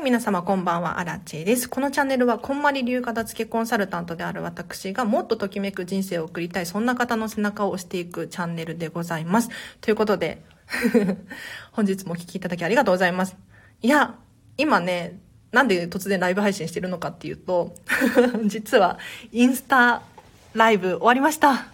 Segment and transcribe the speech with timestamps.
[0.00, 1.68] い、皆様こんばんは、アラチェです。
[1.68, 9.50] このチャンネルは、こんまり流片付けコンサルタントである私が、もっとときめく人生を送りたい、そんな方の背中を押していくチャンネルでございます。
[9.80, 10.42] ということで、
[11.72, 13.36] 本日もお聴きいただきありがとうございます。
[13.82, 14.14] いや、
[14.56, 15.18] 今ね、
[15.52, 17.74] なんで突然ライブ配信してるのかっていうと、
[18.46, 18.98] 実は、
[19.32, 20.02] インスタ
[20.54, 21.66] ライブ終わりました。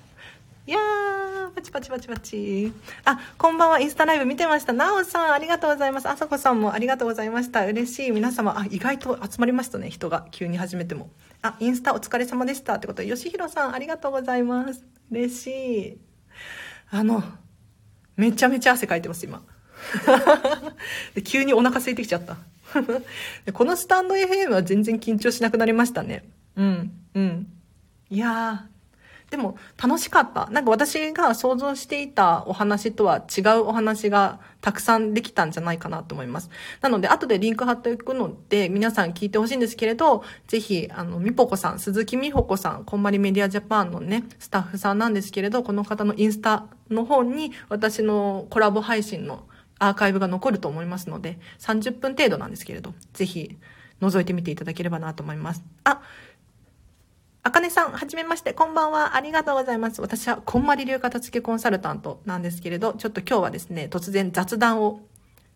[0.67, 2.73] いやー、パチパチパチパチ。
[3.05, 3.79] あ、こんばんは。
[3.79, 4.73] インスタライブ見てました。
[4.73, 6.09] なおさん、ありがとうございます。
[6.09, 7.65] あさこさんもありがとうございました。
[7.67, 8.11] 嬉しい。
[8.11, 9.91] 皆様、あ、意外と集まりましたね。
[9.91, 10.27] 人が。
[10.33, 11.11] 急に始めても。
[11.43, 12.75] あ、インスタお疲れ様でした。
[12.75, 14.85] ってことで、よしひろさん、ありがとうございます。
[15.13, 15.99] 嬉しい。
[16.91, 17.23] あの、
[18.17, 19.43] めちゃめちゃ汗かいてます、今。
[21.15, 22.39] で急にお腹空いてきちゃった
[23.47, 23.53] で。
[23.53, 26.25] このスタンド FM は全然緊張しなくなりましたね。
[26.57, 27.47] うん、うん。
[28.11, 28.76] いやー、
[29.31, 30.47] でも楽しかった。
[30.51, 36.51] なんか私が想像していたお話とは違うお話がたくさんできたんじゃないかなと思います。
[36.81, 49.45] なので、後でリンク貼っておくので、皆さん聞いてほしいんですけれど、ぜひ、あの、みぽこさん、鈴木みほこさん、こんまりメディアジャパンのね、スタッフさんなんですけれど、この方のインスタの方に、私のコラボ配信の
[49.79, 53.59] アーカイブが残ると思いますので、30分程度なんですけれど、ぜひ、
[54.01, 55.65] 覗いてみていただければなと思います。
[55.85, 56.03] あ、
[57.47, 59.15] あかねさん、はじめまして、こんばんは。
[59.15, 60.01] ありがとうございます。
[60.01, 65.03] 私は、こんまり流片付けコンサルタントなんですけれど、ちょっと今日はですね、突然雑談を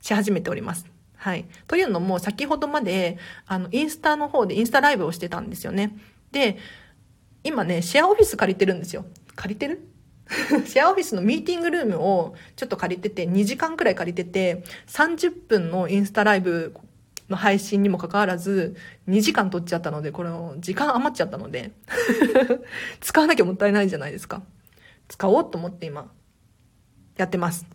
[0.01, 0.87] し始めております。
[1.17, 1.47] はい。
[1.67, 5.97] というのも、先ほどまで、あの、インスタの方でインスタライブをしてたんですよね。
[6.31, 6.59] で、
[7.43, 9.05] 今ね、シェアオフィス借りてるんですよ。
[9.35, 9.89] 借りてる？
[10.67, 16.73] シェアオフィスのミーティングルームをちょっと借りてて、2時間くらい借りてて、30分のインスタライブ
[17.31, 18.77] の配信にもかかわらず、
[19.09, 21.73] 2時間取っちゃったので、これ時間余っちゃったので
[23.01, 24.43] 使わなきゃもったいないじゃないですか。
[25.09, 26.11] 使おうと思って今、
[27.17, 27.67] やってます。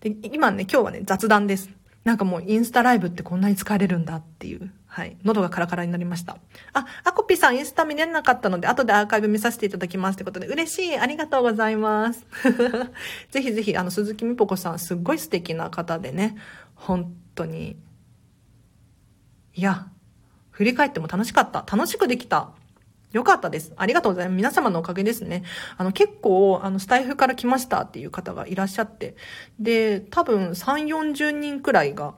[0.00, 1.70] で、今ね、今日はね、雑談です。
[2.04, 4.70] なんかもうインスタライブってこんなに使えれるんだっていう。
[4.86, 5.16] はい。
[5.24, 6.38] 喉がカラカラになりました。
[6.72, 12.24] あ、アコピさんインスタ見れなかったので、後でアーカイブ見させていただきますってことで、嬉しいありがとうございます。
[13.30, 16.36] ぜひぜひ、あの、鈴木みぽこさん、すっごい素敵な方でね、
[16.76, 17.76] 本当に、
[19.56, 19.88] いや、
[20.50, 21.64] 振り返っても楽しかった。
[21.70, 22.50] 楽しくできた。
[23.12, 23.72] よかったです。
[23.76, 24.36] ありがとうございます。
[24.36, 25.44] 皆様のおかげですね。
[25.78, 29.16] あの、結構、あの、スタイフから来ましたっていう方がいらっしゃって。
[29.58, 32.14] で、多分3、40人くらいが、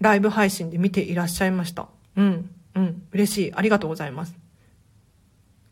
[0.00, 1.88] ライブ配信で見ていらっしゃいました。
[2.16, 3.54] うん、うん、嬉しい。
[3.54, 4.36] ありがとうございます。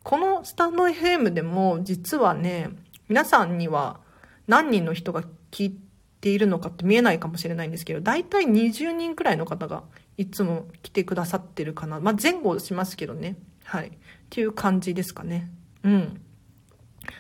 [0.03, 2.71] このスタンド FM でも、実はね、
[3.09, 4.01] 皆さんには
[4.47, 5.79] 何人の人が聞い
[6.21, 9.83] ているのかって見えないかもしれないんですけど、大体20人くらいの方が
[10.21, 11.99] いつも来てくださってるかな。
[11.99, 13.37] まあ、前後しますけどね。
[13.65, 13.87] はい。
[13.87, 13.91] っ
[14.29, 15.51] ていう感じですかね。
[15.83, 16.21] うん。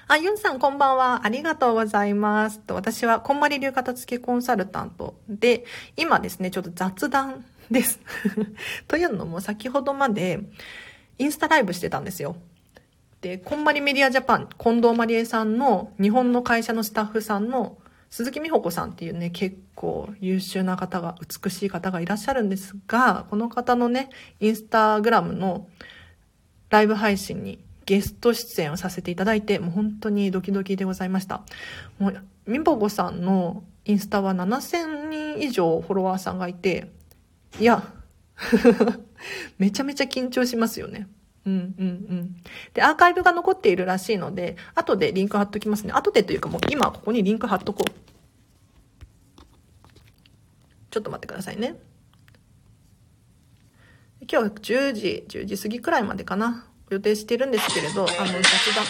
[0.06, 1.22] あ、ユンさんこんばんは。
[1.24, 2.58] ありがとうございます。
[2.58, 5.64] と私は、こんまり流片付けコンサルタントで、
[5.96, 8.00] 今ですね、ちょっと雑談です。
[8.86, 10.40] というのも、先ほどまで、
[11.16, 12.36] インスタライブしてたんですよ。
[13.22, 17.78] で、こんまりメディアジャパン、近藤まりえさんの日本の会社のスタッフさんの
[18.10, 24.10] 鈴木美穂子さんっていうね、結構優秀な方が、美しい方がいらっしゃるんですが、この方のね、
[24.40, 25.68] インスタグラムの
[26.70, 31.42] ライブ配信にゲスト出演をさせていただいて、もう本当にドキドキでございました。
[31.98, 36.90] もう、みぼごさんのインスタは7000人以上フォロワーさんがいて、
[37.60, 37.92] いや、
[39.58, 41.06] めちゃめちゃ緊張しますよね。
[41.46, 42.36] うんうんうん。
[42.74, 45.92] で、アーカイブが残っているらしいので、後でリンク貼っときますね。
[45.92, 47.90] 後でというかもう今ここにリンク貼っとこう。
[50.90, 51.76] ちょっと待ってくださいね。
[54.22, 56.66] 今日は10時、10時過ぎくらいまでかな。
[56.90, 58.86] 予定してるんですけれど、あの、雑談、あ、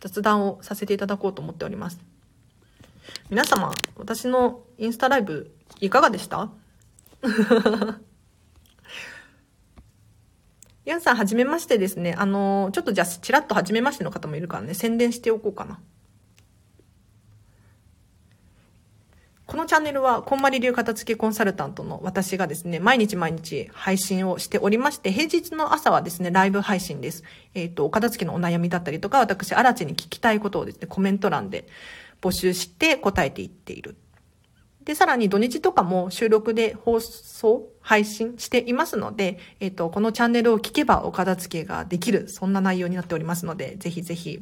[0.00, 2.00] 雑談をさせていただこうと思っております。
[3.28, 5.50] 皆様、私のインスタライブ
[5.80, 6.50] いかがでした？
[10.88, 12.14] ユンさん、はじめましてですね。
[12.16, 15.80] あの、ちょっとじゃあ、ちらっとはじめましての方もいるからね、宣伝しておこうかな。
[19.44, 27.22] このチャンネルは、こんまり流片付けコンサルタントの私がですね、毎日毎日配信をしておりまして、平日の朝はですね、ライブ配信です。
[27.52, 31.68] えっ、ー、と、お片付けのお悩みだったりとか、私、荒地に聞きたいことをですね、コメント欄で
[32.22, 33.96] 募集して答えていっている
[34.88, 44.40] で、さらに土日とかも収録で放送、配信していますので、えっ、ー、と、このチャンネルを聞けばお片付けができる、そんな内容になっておりますので、ぜひぜひ、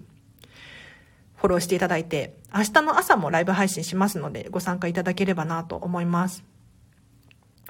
[1.35, 6.45] フォローしていただいて、明日の朝もライブ配信しますので、ご参加いただければなと思います。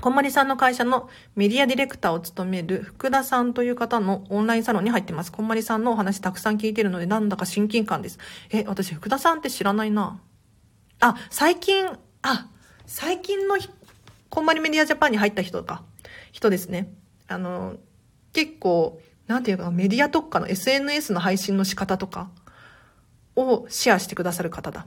[0.03, 5.33] こんまりさんの会社のメディアディレクターを務める福田さんという方のオンラインサロンに入ってます。
[5.33, 8.19] こんまりさんのお話たくさん聞いてるので、なんだか親近感です。
[8.51, 10.21] え、私福田さんって知らないな。
[11.01, 11.87] あ、最近、
[12.21, 12.51] あ、
[12.87, 13.57] 最近の
[14.31, 15.83] こんまりメディアジャパンに入った人か、
[16.33, 16.93] 人ですね。
[17.27, 17.77] あの、
[18.33, 22.31] 結構、なんていうか、メディア特化の SNS の配信の仕方とか
[23.35, 24.87] をシェアしてくださる方だ。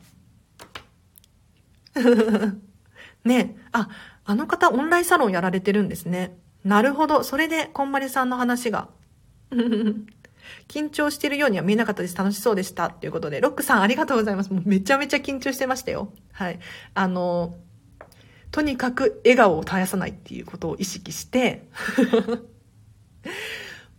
[3.25, 3.89] ねあ、
[4.23, 6.37] あの方オンラインサロンやられてるんですね。
[6.63, 7.23] なるほど。
[7.23, 8.87] それで、こんまりさんの話が。
[10.67, 12.15] 緊張してるようには見えなかったです。
[12.15, 12.89] 楽しそうでした。
[12.89, 14.53] ということで、ロックさんありがとうございます。
[14.53, 16.13] もうめちゃめちゃ緊張してましたよ。
[16.31, 16.59] はい。
[16.93, 17.55] あの、
[18.51, 21.67] とにかく笑顔を絶やさないっていうことを意識して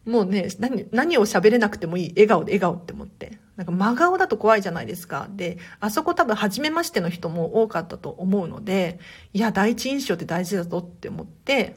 [0.04, 2.08] もうね、何、何を喋れなくてもいい。
[2.10, 3.38] 笑顔で笑顔って思って。
[3.56, 5.28] なんか真顔だと怖いじゃないですか。
[5.30, 8.98] で、あそこ多分初めましての人も多かったと思うので、
[9.34, 11.76] いや、第一印象って大事だぞって思って、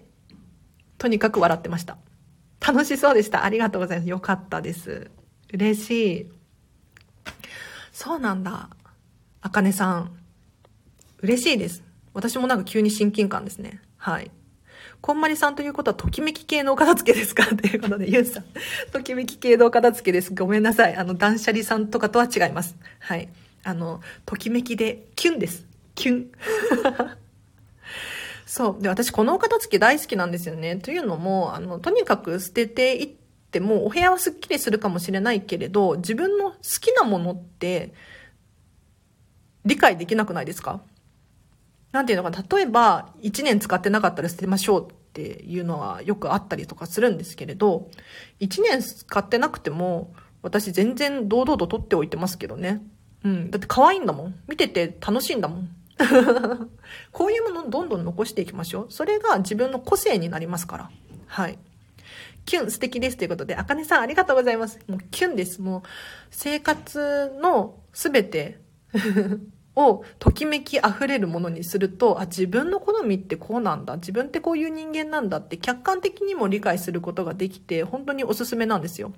[0.97, 1.97] とにかく笑ってました。
[2.65, 3.43] 楽しそうでした。
[3.43, 4.09] ありがとうございます。
[4.09, 5.11] よかったです。
[5.51, 5.89] 嬉し
[6.21, 6.31] い。
[7.91, 8.69] そうなんだ。
[9.41, 10.17] あかねさん。
[11.21, 11.83] 嬉しいです。
[12.13, 13.81] 私もなんか急に親近感ですね。
[13.97, 14.31] はい。
[15.01, 17.45] こんまりさんということは、ときめき系のお片付けですか？
[17.55, 18.45] ということで、ゆうさん。
[18.91, 20.33] ときめき系のお片付けです。
[20.33, 20.95] ごめんなさい。
[20.95, 22.77] あの、断捨離さんとかとは違います。
[22.99, 23.29] はい。
[23.63, 25.65] あの、ときめきで、キュンです。
[25.95, 26.31] キュン。
[28.45, 28.81] そう。
[28.81, 30.75] で、私このお片付け大好きなんですよね。
[30.77, 33.09] というのも、あの、とにかく捨てていっ
[33.51, 37.93] ても、お部屋はスッキリするかもしれないけれど、自分の好きなものって、
[39.65, 40.81] 理解できなくないですか？
[41.93, 47.89] なんていうのかな、例えば、1年使ってなかったら捨てましょうっていうのはよくあったりとかするんですけれど、
[48.39, 50.11] 1年使ってなくても、
[50.41, 52.81] 私全然堂々と取っておいてますけどね。
[53.23, 53.51] うん。
[53.51, 54.35] だって可愛いんだもん。
[54.47, 55.69] 見てて楽しいんだもん。
[57.11, 58.85] こういうものをどんどん残していきましょう。
[58.89, 60.91] それが自分の個性になりますから。
[61.27, 61.59] はい。
[62.45, 64.79] キュン素敵ですということで、あかねさんありがとうございます。
[64.87, 65.61] もうキュンです。
[65.61, 65.81] もう
[66.31, 68.59] 生活のすべて
[69.75, 73.95] をときめき溢れるものにすると、あ、自分の好みってこうなんだ。
[73.95, 79.13] 自分ってこういう人間なんだって客観的にも理解することができて、本当におすすめなんですよ。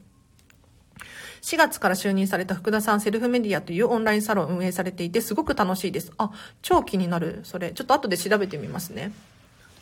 [1.42, 6.12] 4月から就任された福田さんセルフメディアというオンラインサロン運営されていて、すごく楽しいです。
[6.18, 6.32] あ、
[6.62, 7.42] 超気になる。
[7.44, 7.72] それ。
[7.72, 9.12] ちょっと後で調べてみますね。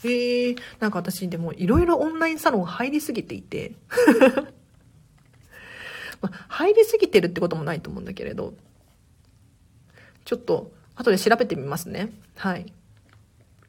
[0.03, 3.71] へえー、なんか私でもいろいろオンラインサロン入りすぎていて
[6.49, 8.53] 入りすぎてるってこともないと思うんだけれど、
[10.25, 12.11] ちょっと、後で調べてみますね。
[12.35, 12.71] はい。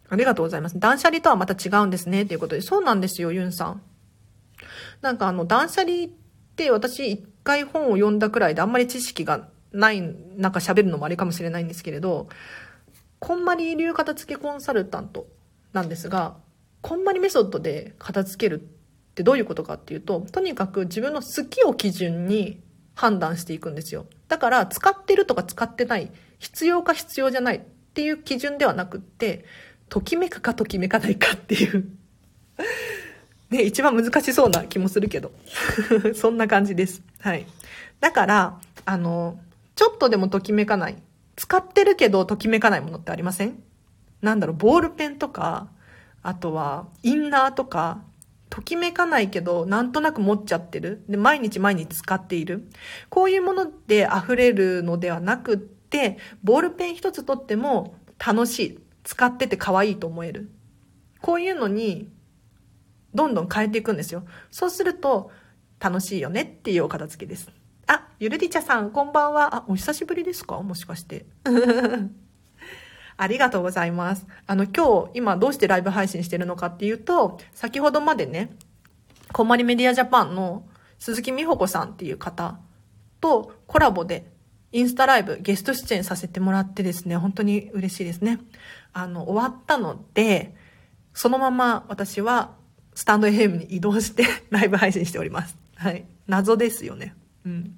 [0.08, 0.78] ありがとうございます。
[0.78, 2.26] 断捨離とはまた違うんですね。
[2.26, 3.82] ということで、そうなんですよ、ユンさん。
[5.00, 6.08] なんかあの、断捨離っ
[6.56, 10.00] て私一回本を読んだくらいであんまり知識がない、
[10.36, 12.28] なんか喋るのもあれかもしれないんですけれど、
[13.18, 15.26] こんまり流片付けコンサルタント
[15.72, 16.36] なんですが、
[16.80, 18.64] こんまりメソッドで片付けるっ
[19.14, 22.62] てどういうことかっていうと、とにかく自分の好きを基準に
[22.94, 24.06] 判断していくんですよ。
[24.28, 26.12] だから、使ってるとか使ってない、
[26.44, 27.61] 必要か必要じゃないっ
[27.94, 29.46] ていう基準ではなくって、
[29.88, 31.88] ときめくかときめかないかっていう
[33.49, 35.32] ね、一番難しそうな気もするけど。
[36.14, 37.02] そんな感じです。
[37.20, 37.46] はい。
[38.00, 39.38] だから、あの、
[39.75, 40.96] ちょっとでもときめかない。
[41.37, 43.62] 使ってるけどときめかないものってありません？
[44.20, 45.69] なんだろう、ボールペンとか、
[46.23, 48.02] あとは、インナーとか、
[48.50, 51.02] ときめかないけど、なんとなく持っちゃってる。
[51.09, 52.68] で、毎日毎日使っている。
[53.09, 55.59] こういうもので溢れるのではなくっ、
[56.42, 58.78] ボールペン一つとっても楽しい。
[59.04, 60.50] 使ってて可愛いと思える。
[61.20, 62.10] こういうのに、
[63.14, 64.24] どんどん変えていくんですよ。
[64.50, 65.30] そうすると、
[65.78, 67.50] 楽しいよねっていうお片付けです。
[67.86, 69.54] あ、ゆるりちゃさん、こんばんは。
[69.56, 70.60] あ、お久しぶりですか？
[70.62, 71.26] もしかして。
[73.16, 74.26] ありがとうございます。
[74.46, 78.56] あの、今日、今どうしてライブ配信してるのかっていうと、先ほどまでね、
[79.32, 80.66] こんまりメディアジャパンの
[80.98, 82.58] 鈴木美穂子さんっていう方
[83.20, 84.32] とコラボで
[84.75, 88.40] インスタライブゲスト出演させてもらってですね、本当に嬉しいですね。
[88.93, 90.52] あの、終わったので、
[91.12, 92.57] そのまま私は
[92.93, 95.57] スタンド FM に移動して ライブ配信しております。
[95.76, 96.04] はい。
[96.26, 97.14] 謎ですよね。
[97.47, 97.76] うん。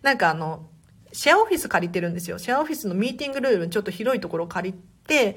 [0.00, 0.70] なんかあの、
[1.12, 2.38] シェアオフィス借りてるんですよ。
[2.38, 5.36] シェアオフィスのミーティングルームちょっと広いところ借りて、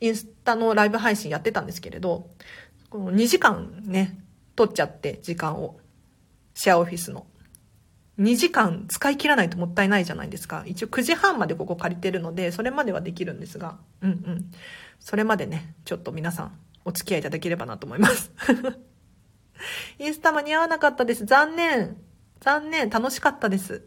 [0.00, 2.28] インスタのライブ配信やってたんですけれど、
[2.90, 4.18] この2時間ね、
[4.56, 5.78] 取っちゃって、時間を。
[6.54, 7.26] シェアオフィスの。
[8.18, 10.64] 2時間使い切らないともったいないじゃないですか。
[10.66, 14.50] 一応9時半までここ借りてるので、それまではできるんですが、うんうん。
[15.00, 18.30] それまでね、ちょっと皆さんお付き合いいただければなと思います。
[19.98, 21.24] インスタ間に合わなかったです。
[21.24, 21.96] 残念。
[22.40, 22.90] 残念。
[22.90, 23.82] 楽しかったです。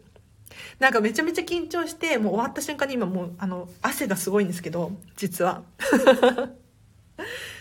[0.78, 5.62] なんかめちゃめちゃ緊張して、もう終わった瞬間に今もう、あの、汗がすごいんですけど、実は。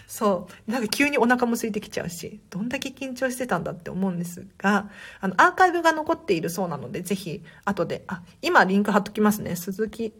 [0.07, 0.71] そう。
[0.71, 9.55] なんか急にお腹も空いてきちゃうし、どんだけ緊張してたんだって思うんですが、あの、アーカイブが残っているそうなので、ぜひ、後で、あ、今リンク貼っときますね。
[9.55, 10.13] 鈴木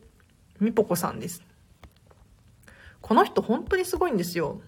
[0.60, 1.44] みぽこさんです。
[3.02, 4.62] この人本当にすごいんですよ。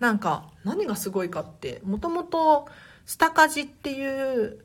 [0.00, 2.68] なんか、何がすごいかって、もともと、
[3.06, 4.64] スタカジっていう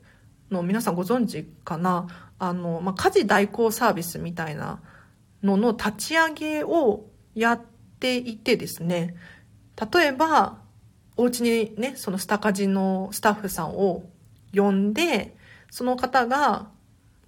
[0.50, 2.08] のを皆さんご存知かな？
[2.38, 4.82] あの、まあ、家事代行サービスみたいな
[5.42, 7.62] のの立ち上げをやっ
[8.00, 9.14] ていてですね、
[9.92, 10.58] 例えば、
[11.16, 14.04] お家にね、そのスタカジのスタッフさんを
[14.54, 15.36] 呼んで、
[15.70, 16.68] その方が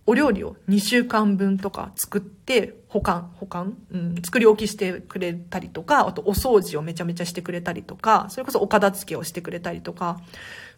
[0.06, 10.20] お料理を2週間分とか作って保管、保管うん、作り置きしてくれたりとか、あとお掃除をめちゃめちゃしてくれたりとか、それこそお片付けをしてくれたりとか、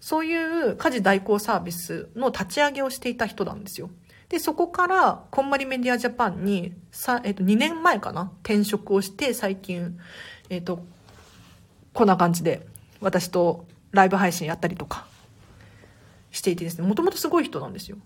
[0.00, 3.90] そういう家事代行サービスの立ち上げをしていた人なんですよ。
[4.30, 9.98] で、そこから、こんまりメディアジャパンに、さ、えっ、と、2年前かな転職をして、最近、
[10.50, 10.84] えっ、と、
[11.92, 12.66] こんな感じで、
[13.00, 15.06] 私とライブ配信やったりとか、
[16.30, 17.98] していてですね、もともとすごい人なんですよ。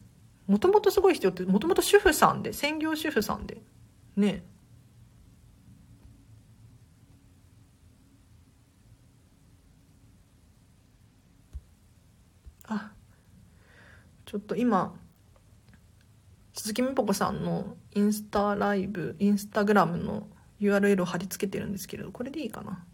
[0.47, 3.63] もともとすごい人って、もともと主婦さんで、専業主婦さんで、
[4.17, 4.45] ね。
[12.67, 12.93] あ、
[14.25, 14.95] ちょっと今、
[16.55, 20.29] 鈴木美ぽ子さんのインスタライブ、インスタグラムの
[20.61, 22.85] URL を貼り付けてるんですけれど、これでいいかな。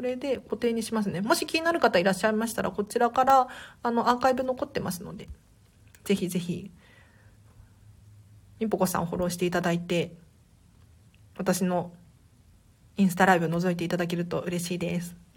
[0.00, 1.20] これで固定にしますね。
[1.20, 3.48] もし気になる方いらっしゃいましたら、こちらから
[3.82, 5.28] あのアーカイブ残ってますので、
[6.04, 6.70] ぜひぜひ、
[8.60, 10.14] みぽこさんをフォローしていただいて、
[11.36, 11.92] 私の
[12.96, 15.14] インスタライブ覗いていただけると嬉しいです。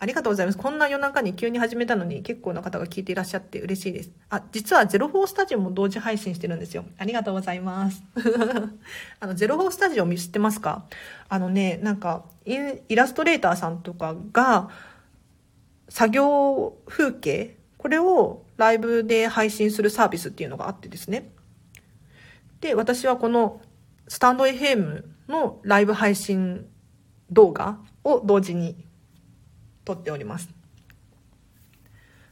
[0.00, 0.58] ありがとうございます。
[0.58, 4.10] こんな夜中に急に始めたのに結構な方が聞いていらっしゃって嬉しいです。
[4.30, 6.86] あ、実は04スタジオも同時配信してるんですよ。
[6.96, 8.02] ありがとうございます。
[9.20, 10.86] あの、04スタジオ知ってますか？
[11.28, 12.56] あのね、なんかイ、
[12.88, 14.70] イラストレーターさんとかが、
[15.90, 21.30] 作業風景これをライブで配信するサービスっていうのがあってですね。
[22.60, 23.62] で、私はこの
[24.06, 26.66] スタンド FM のライブ配信
[27.30, 28.84] 動画を同時に
[29.84, 30.50] 撮っております。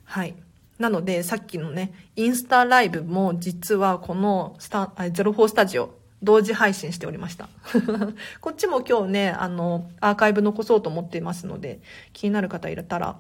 [0.04, 0.34] はい。
[0.78, 7.48] なので、さっきのね、インスタライブも実はこのスタ、04スタジオ、同時配信しておりました。
[8.40, 11.80] こっちも今日ね、あの、アーカイブ残そうと思っていますので、
[12.12, 13.18] 気になる方いたら、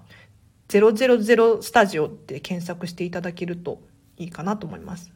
[0.68, 3.80] 000スタジオって検索していただけると
[4.16, 5.10] いいかなと思います。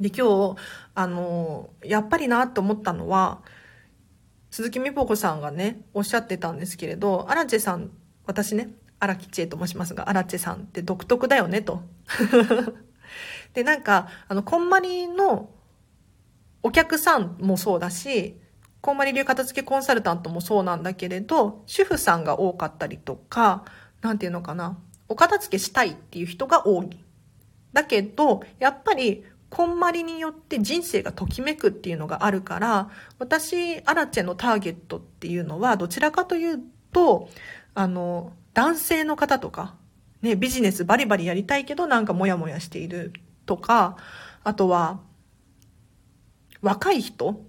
[0.00, 0.56] で、今日、
[0.94, 3.42] あの、やっぱりなと思ったのは、
[4.52, 7.90] 鈴木美保子さんがね、おっしゃってたんですけれど、荒地さん、
[8.26, 8.68] 私ね、
[9.00, 11.80] 荒木千恵と申しますが、荒地さんって独特だよね、と。
[13.54, 15.48] で、なんか、あの、こんまりの
[16.62, 18.38] お客さんもそうだし、
[18.82, 23.64] こんまり流片付けコンサルタントもそうなんだけれど、主婦さんが多かったりとか、
[24.02, 24.78] なんていうのかな、
[25.08, 26.90] お片付けしたいっていう人が多い。
[27.72, 36.58] だけど、やっぱりこんまりによって人生がときめくっていうのがあるから、私、アラチェのターゲットっていうのは、どちらかという
[36.90, 37.28] と、
[37.74, 39.74] あの、男性の方とか、
[40.22, 43.12] ね、ビジネスバリバリやりたいけどなんかモヤモヤしている
[43.44, 43.98] とか、
[44.42, 45.00] あとは、
[46.62, 47.44] 若い人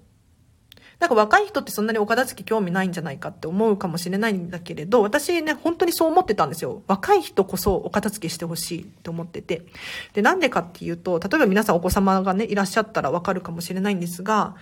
[1.03, 6.81] なんか若い人ってそんなにお片付け興味ないんじゃないかって思うかもしれないんだけれど、私ね、本当にそう思ってたんですよ。
[6.87, 9.63] 若い人こそお片付けしてほしいって思ってて。
[10.13, 14.55] で、なんでかっていうと、例えば皆さんお子様がね、いらっしゃったらわかるかもしれないんですが、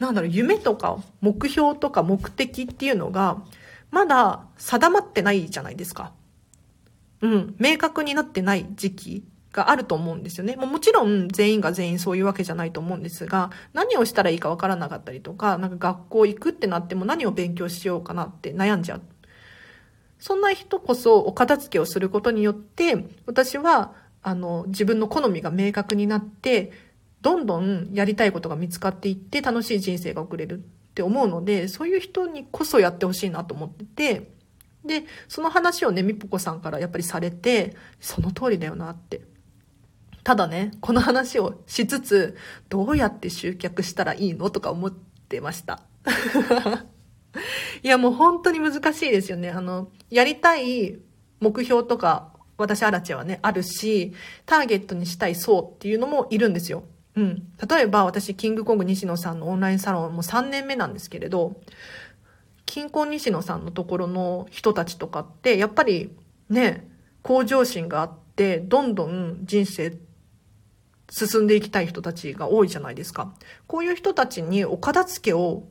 [0.00, 3.40] なんだろう、夢とか目標とか目的っていうのが、
[3.92, 6.10] まだ定まってないじゃないですか。
[7.20, 10.56] うん、明確になってない時期があると思うんですよね。
[10.56, 19.02] ももちろん全員が全員そういうわけじゃないと思うんですが、何をしたらいいかわからなかったりとか、なんか学校行くってなっても何を勉強しようかなって悩んじゃう。
[20.18, 23.92] そんな人こそお片付けをすることによって、私は、
[24.22, 26.72] あの、自分の好みが明確になって、
[27.20, 30.62] どんどんやりたいことが見つかっていって楽しい人生が送れるっ
[30.94, 34.30] て思うので、そういう人にこそやってほしいなと思ってて、
[34.84, 39.22] で、その話をね、みぽこさんからやっぱりされて、その通りだよなって
[40.24, 42.36] ただね、この話をしつつ、
[42.68, 45.82] どうやって集客したらいいのとか思ってました。
[47.82, 49.50] いや、もう本当に難しいですよね。
[49.50, 50.98] あの、やりたい
[51.40, 54.12] 目標とか、私、アラチェはね、あるし、
[54.46, 56.84] ターゲットにしたい層っていうのもいるんですよ。
[57.16, 57.42] うん。
[57.68, 61.60] 例えば、私、キングコング西野さんのオンラインサロンも3年目なんですけれど、
[62.64, 66.10] 金婚西野さんのところの人たちとかって、やっぱり
[66.48, 66.88] ね、
[67.22, 69.96] 向上心があって、どんどん人生
[71.14, 73.34] 進んでいきたい人たちが多いじゃないですか。
[73.66, 75.68] こういう人たちにお片付けを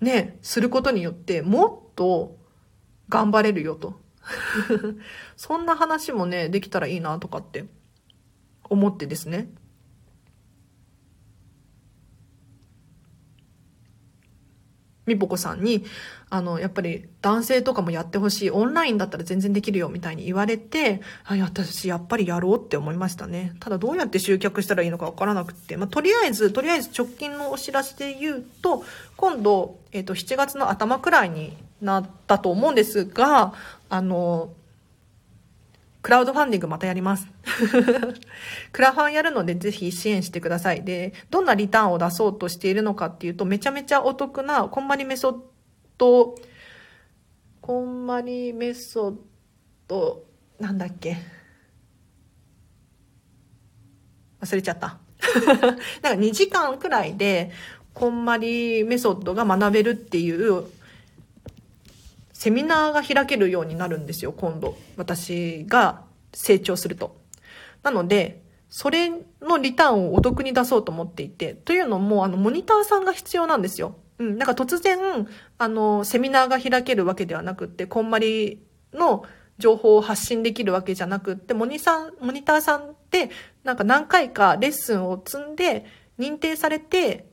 [0.00, 2.38] ね、することによってもっと
[3.08, 3.98] 頑張れるよと。
[5.36, 7.64] そんな話もね、できたらいいなとかって
[8.70, 9.50] 思ってですね。
[15.06, 15.84] みぽこさんに、
[16.30, 18.50] あの、やっぱり男性とかもやってほしい。
[18.50, 23.54] オンラインだったら全然できるよ、みたいに言われて、あ、私やっぱりやろうって思いましたね。
[23.60, 28.84] ただどうやって集客したらいいのかわからなくて、まあ、とりあえず、とりあえず直近のお知らせで言うと、
[29.16, 33.54] 今度、えっ、ー、と、7月の頭くらいになったと思うんですが、
[33.88, 34.50] あの、
[36.04, 37.26] クラウドファンディングまたやります。
[38.72, 40.84] クラファンやるのでぜひ支援してください。
[40.84, 45.40] で、どんなリターンを出そうとしているのかっていうと、めちゃめちゃお得なこんまりメソッ
[45.96, 46.34] ド、
[47.62, 49.16] こんまりメソッ
[49.88, 50.24] ド、
[50.60, 51.16] なんだっけ？
[54.42, 54.98] 忘れちゃった。
[56.02, 57.50] なんか2時間くらいで、
[57.94, 60.64] こんまりメソッドが学べるっていう
[62.34, 64.76] セミナーが開けるようになるんですよ、今度。
[64.96, 66.02] 私が
[66.34, 67.16] 成長すると。
[67.82, 69.08] なので、それ
[69.40, 73.96] のリターンをお得に出そうと思っていて、というのも、あの、モニターさんが必要なんですよ。
[74.18, 74.98] うん、なんか突然、
[75.58, 78.60] あの、セミナーが開けるわけではなくって、こんまり
[78.92, 79.24] の
[79.58, 83.30] 情報を発信できるわけじゃなくって、モニさん、モニターさんって、
[83.62, 85.86] なんか何回かレッスンを積んで、
[86.18, 87.26] 認定されて、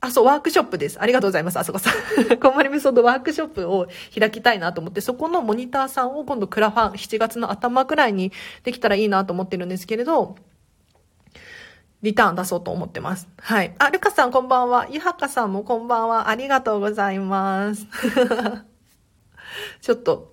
[0.00, 1.00] あ、そう、ワークショップです。
[1.00, 1.94] ありがとうございます、あそこさん。
[2.38, 10.36] こんまりメソッドワークショップを開きたいなと思って、そこのモニターさんを今度クラファン、7月の頭くらいにできたらいいなと思ってるんですけれど、
[12.02, 13.28] リターン出そうと思ってます。
[13.38, 13.74] はい。
[13.78, 14.86] あ、ルカさんこんばんは。
[14.88, 16.28] ゆはかさんもこんばんは。
[16.28, 17.86] ありがとうございます。
[19.82, 20.32] ちょっと、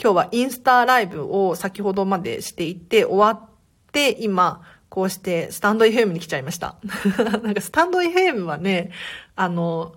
[0.00, 3.50] 今日はインスタライブを先ほどまでしていて、終わっ
[3.90, 6.76] て、今、こうしてスタンド FM に来ちゃいました。
[7.42, 8.90] なんかスタンド FM はね、
[9.36, 9.94] あの、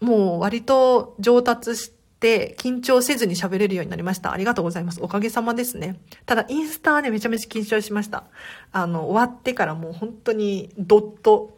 [0.00, 4.32] もう割と上達して緊張せずに喋れるようになりました。
[4.32, 5.00] ありがとうございます。
[5.02, 6.00] おかげさまですね。
[6.26, 8.24] ただインスタはね、めちゃめちゃ緊張しました。
[8.72, 11.56] あの、終わってからもう本当にどっと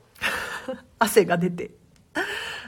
[0.98, 1.70] 汗が出て、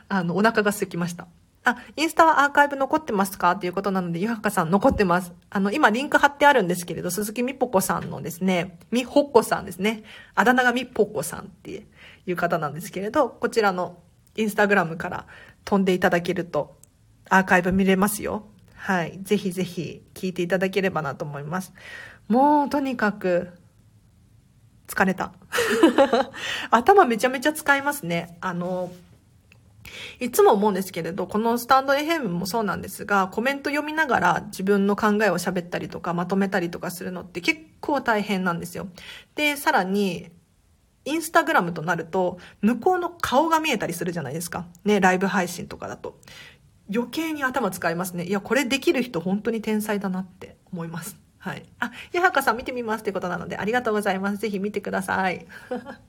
[0.09, 1.28] あの、お腹が空きました。
[1.66, 3.50] あ、インスタはアーカイブ残ってますか？
[3.50, 5.33] っていうことなので、ゆはかさん残ってます。
[5.50, 10.05] あの、今リンク貼ってあるんですけれど、鈴木みぽこさんのですね、みほっこさんですね。
[10.37, 11.85] あだ名がみぽこさんって
[12.24, 13.98] いう方なんですけれど、こちらの
[14.37, 15.26] インスタグラムから
[15.64, 16.76] 飛んでいただけると、
[17.29, 18.46] アーカイブ見れますよ。
[18.76, 19.18] はい。
[19.22, 21.72] ぜひぜひ聞いていただければなと思います。
[22.29, 23.50] もう、とにかく、
[24.87, 25.33] 疲れた。
[26.70, 28.38] 頭めちゃめちゃ使いますね。
[28.40, 28.92] あの、
[30.20, 38.88] いつも思うんですけれど、このスタンド FM もそうなんですが、コメント読みながら自分の考えを喋ったりとか、まとめたりとかするのって結構大変なんですよ。
[39.35, 40.31] で、さらに、
[41.05, 44.66] インスタグラムとなると、向こうの顔が見えたりするじゃないですか。
[44.85, 46.18] ね、ライブ配信とかだと。
[46.92, 48.25] 余計に頭使いますね。
[48.25, 51.16] いや、これできる人本当に天才だなって思います。
[51.38, 51.62] はい。
[51.79, 54.38] あ、ヤハカさん見てみますってことなので、ありがとうございます。
[54.38, 55.46] ぜひ見てください。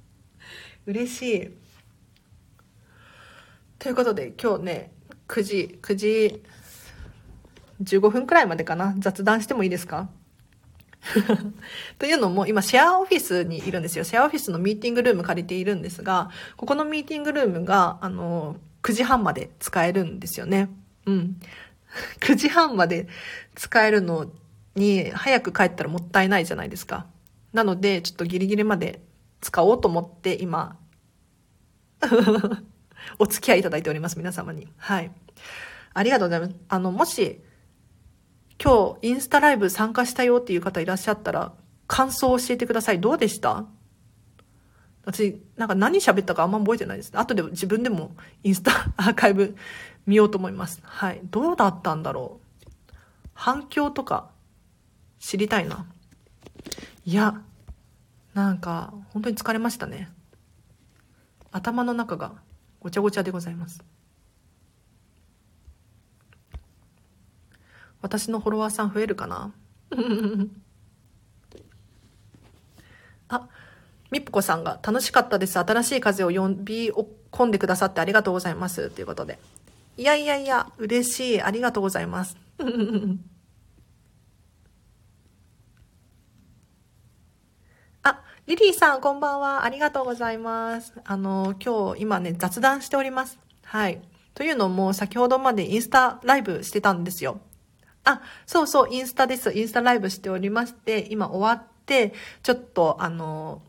[0.87, 1.66] 嬉しい。
[3.79, 4.91] ということで今日ね
[5.27, 6.43] 9時9時
[7.83, 10.09] 15分くらいまでかな雑談してもいいですか？
[11.99, 14.03] というのも今シェアオフィスにいるんですよ。
[14.03, 20.69] シェアオフィスのミーティングルーム借りているんですが、ここのミーティングルームが、あの、9時半まで使えるんですよね。
[21.05, 21.39] うん。
[22.21, 23.07] 9時半まで
[23.55, 24.29] 使えるの
[24.75, 27.05] に早く帰ったらもったいないじゃないですか。
[27.53, 29.01] なので、ちょっとギリギリまで
[29.39, 30.77] 使おうと思って今
[33.19, 34.67] お付き合いいただいております、皆様に。
[34.77, 35.11] はい。
[35.93, 36.55] ありがとうございます。
[36.69, 37.41] あの、もし、
[38.63, 41.53] 今日インスタライブ参加したよっていう方いらっしゃったら、
[41.87, 42.99] 感想を教えてください。
[42.99, 43.65] どうでした？
[45.05, 47.11] 私、なんか何喋ったかあんま覚えてないです。
[47.17, 49.55] 後で自分でもインスタ アーカイブ
[50.05, 50.81] 見ようと思います。
[50.83, 51.21] はい。
[51.23, 52.67] どうだったんだろう？
[53.33, 54.29] 反響とか
[55.19, 55.85] 知りたいな。
[57.05, 57.41] いや、
[58.33, 60.09] なんか本当に疲れましたね。
[61.53, 62.33] 頭の中が
[62.79, 63.83] ごちゃごちゃでございます。
[68.01, 69.51] 私のフォロワーさん増えるかな？
[73.29, 73.49] あ
[74.11, 75.59] みっぽこさんが楽しかったです。
[75.59, 78.89] 新しい風を呼び込んでくださってありがとうございます。
[78.89, 79.39] ということで。
[79.97, 81.41] いやいやいや嬉しい。
[81.41, 82.37] ありがとうございます。
[88.47, 89.65] リリーさん、こんばんは。
[89.65, 90.93] ありがとうございます。
[91.03, 93.37] あの、今日、今ね、雑談しております。
[93.65, 93.99] はい。
[94.35, 97.41] というのも、先ほどまでインスタライブしてたんですよ。
[98.05, 99.51] あ、そうそう、インスタです。
[99.51, 103.63] インスタライブしておりまして、今終わって、ちょっと、あの、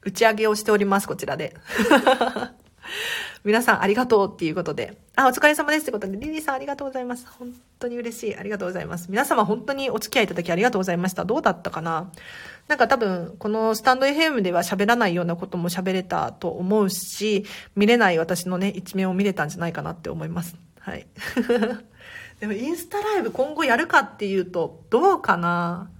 [0.00, 1.54] 打ち上げをしております、こちらで。
[3.44, 4.96] 皆さんありがとうっていうことで。
[5.16, 7.26] あ、お疲れ様ですってことで、リリーさんありがとうございます。
[7.38, 8.36] 本当に嬉しい。
[8.36, 9.10] ありがとうございます。
[9.10, 11.26] 皆様本当にお付き合いいただきありがとうございました。
[11.26, 12.10] どうだったかな？
[12.68, 17.44] なんか多分、このスタンド FM では喋らないようなことも喋れたと思うし、
[17.76, 20.56] 見れない私のね、一面を見れたんじゃないかなって思います。
[20.80, 21.06] はい。
[22.40, 25.90] でもインスタライブ今後やるかっていうと、どうかな？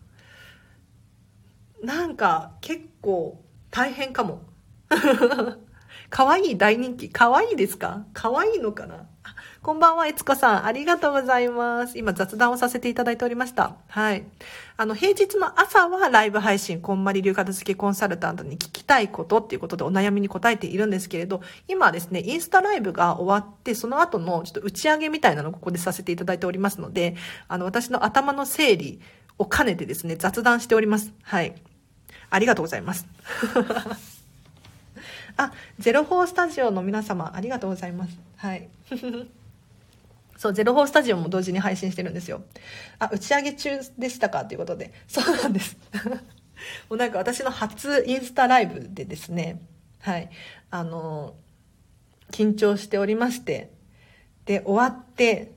[1.82, 4.42] なんか結構大変かも。
[6.10, 7.10] 可愛い大人気。
[7.10, 8.04] 可愛いですか？
[8.14, 9.06] 可愛いのかな？
[9.64, 10.66] こんばんは、えつこさん。
[10.66, 11.96] ありがとうございます。
[11.96, 13.76] 今雑談をさせていただいておりました。
[13.88, 14.22] はい。
[14.76, 27.16] あの、平日の朝はライブ配信、こんまり流片付けコンサルタントに聞きたいことっていうことでお悩みに答えているんですけれど、今はですね、インスタライブが終わって、その後のちょっと打ち上げみたいなのをここでさせていただいておりますので、
[27.48, 29.00] あの、私の頭の整理
[29.38, 31.10] を兼ねてですね、雑談しております。
[31.22, 31.54] はい。
[32.28, 33.06] ありがとうございます。
[35.38, 38.18] あ、ゼロフォースタジオの皆様、ありがとうございます。
[38.36, 38.68] はい。
[40.36, 42.42] そう、ゼロフォースタジオも同時に配信してるんですよ。
[42.98, 44.92] あ、打ち上げ中でしたかということで。
[45.08, 45.76] そうなんです。
[46.88, 49.60] もうなんか私の初インスタライブでですね、
[50.00, 50.30] はい、
[50.70, 51.34] あの、
[52.30, 53.70] 緊張しておりまして、
[54.44, 55.52] で、終わって、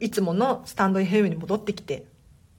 [0.00, 2.06] いつものスタンド FM に戻ってきて、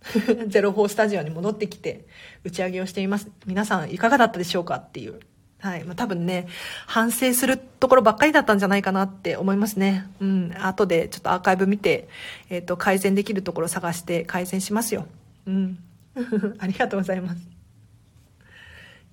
[0.48, 2.08] ゼロフォースタジオに戻ってきて、
[2.44, 3.30] 打ち上げをしています。
[3.46, 5.20] 皆さんいかがだったでしょうかっていう。
[5.60, 5.84] はい。
[5.84, 6.48] まあ、多分ね、
[6.88, 10.10] 反省するところばっかりだったんじゃないかなって思いますね。
[10.22, 10.54] うん。
[10.58, 12.08] 後でちょっとアーカイブ見て、
[12.50, 15.06] えっ、ー、と、改善できるところ探して改善しますよ。
[15.45, 15.80] うん。
[16.60, 17.41] ありがとうございます。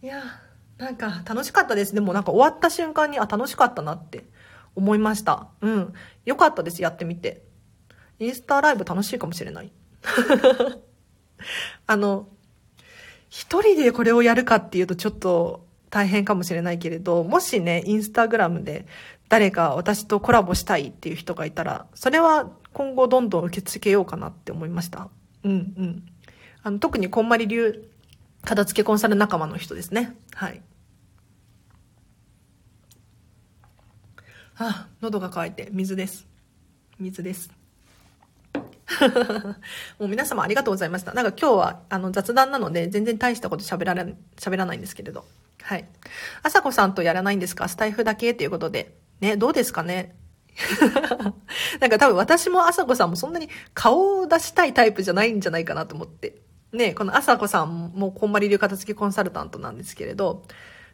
[0.02, 0.22] いや、
[0.78, 1.94] なんか楽しかったです。
[1.94, 4.24] でもなんか終わった瞬間に、あ、楽しかったなって
[4.76, 5.48] 思いました。
[5.60, 5.94] うん。
[6.24, 7.42] よかったです、やってみて。
[8.20, 9.72] インスタライブ楽しいかもしれない。
[11.88, 12.28] あの、
[13.28, 15.65] 一人でこれをやるかっていうとちょっと
[15.96, 18.84] 大変かもしれないけれど、もしね、インスタグラムで
[19.30, 25.08] 誰か私とコラボしたいっていう人がいたら、それは今後どんどん受け付けようかなって思いました。
[25.42, 26.06] うんうん。
[26.62, 27.88] あの、特にこんまり流
[28.44, 30.14] 片付けコンサル仲間の人ですね。
[30.34, 30.60] はい。
[34.58, 36.26] あ、喉が渇いて水です。
[37.00, 37.50] 水です。
[39.98, 41.14] もう皆様ありがとうございました。
[41.14, 45.24] なんか今日はあの雑談なので全然大したこと喋られ、喋らないんですけれど。
[45.66, 45.84] はい。
[46.44, 47.66] あさこさんとやらないんですか？
[47.66, 48.30] スタイフだけ？
[48.30, 48.96] っていうことで。
[49.20, 50.14] ね、どうですかね？
[51.80, 56.36] なんか多分私もあさこさんもそんなに顔を出したいタイプじゃないんじゃないかなと思って。
[56.72, 60.44] ね、このあさこさんもこんまり流片付けコンサルタントなんですけれど、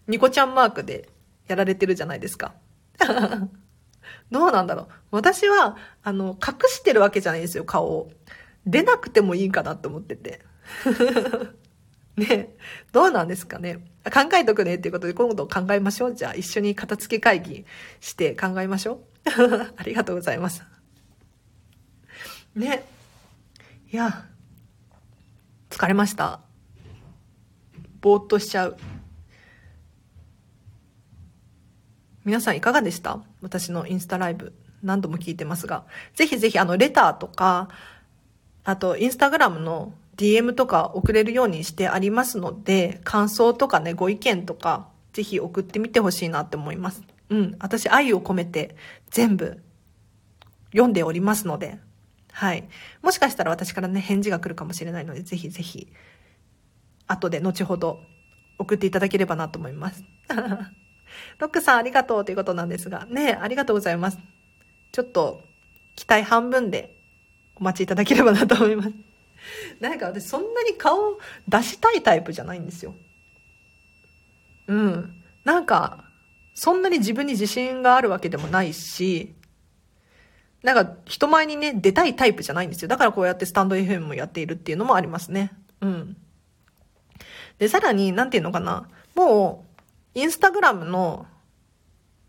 [0.06, 1.08] ニコちゃんマークで
[1.48, 2.54] やられてるじゃないですか。
[4.30, 4.87] どうなんだろう？
[5.11, 8.11] 私は、あの、隠してるわけじゃないんですよ、顔を。
[8.64, 10.40] 出なくてもいいかなと思ってて。
[12.28, 12.54] ね、
[12.92, 13.78] どうなんですかね。
[14.04, 16.14] 考えとくねっていうことで今度考えましょう。
[16.14, 17.64] じゃあ一緒に片付け会議
[18.00, 19.00] して考えましょう。
[19.76, 20.64] ありがとうございます。
[22.54, 22.85] ね。
[23.92, 24.26] いや、
[25.70, 26.40] 疲れました。
[28.00, 28.76] ぼーっとしちゃう。
[32.24, 33.20] 皆さんいかがでした？
[33.40, 34.52] 私のインスタライブ。
[34.82, 35.85] 何度も聞いてますが。
[36.14, 37.68] ぜひぜひあのレターとか、
[38.64, 47.02] あとインスタグラムの DM とか送れるようにしてありますので、感想とかね、ご意見とか、ぜひ送ってみてほしいなって思います。
[47.28, 47.56] うん。
[47.58, 48.76] 私愛を込めて
[49.11, 49.61] 全部
[50.70, 51.78] 読んでおりますので、
[52.30, 52.68] はい。
[53.02, 55.88] もしかしたら私からね、返事が来るかもしれないので、ぜひぜひ、
[57.08, 57.98] 後で後ほど
[58.58, 60.04] 送っていただければなと思います。
[61.40, 64.18] ロックさんありがとうということなんですが、ねありがとうございます。
[64.92, 65.42] ちょっと、
[65.96, 66.96] 期待半分で
[67.56, 69.12] お待ちいただければなと思います。
[69.81, 72.94] なんか私そんなに顔出したいタイプじゃないんですよ。
[74.68, 75.14] うん。
[75.44, 76.05] なんか、
[76.55, 79.35] そんなに自分に自信があるわけでもないし、
[80.62, 82.88] なんか人前にね、出たいタイプじゃないんですよ。
[82.88, 85.52] だからこうやってスタンド FM もやっているっていうのもありますね。
[85.81, 86.16] うん。
[87.59, 88.88] で、さらに、なんていうのかな。
[89.14, 89.64] も
[90.14, 91.26] う、インスタグラムの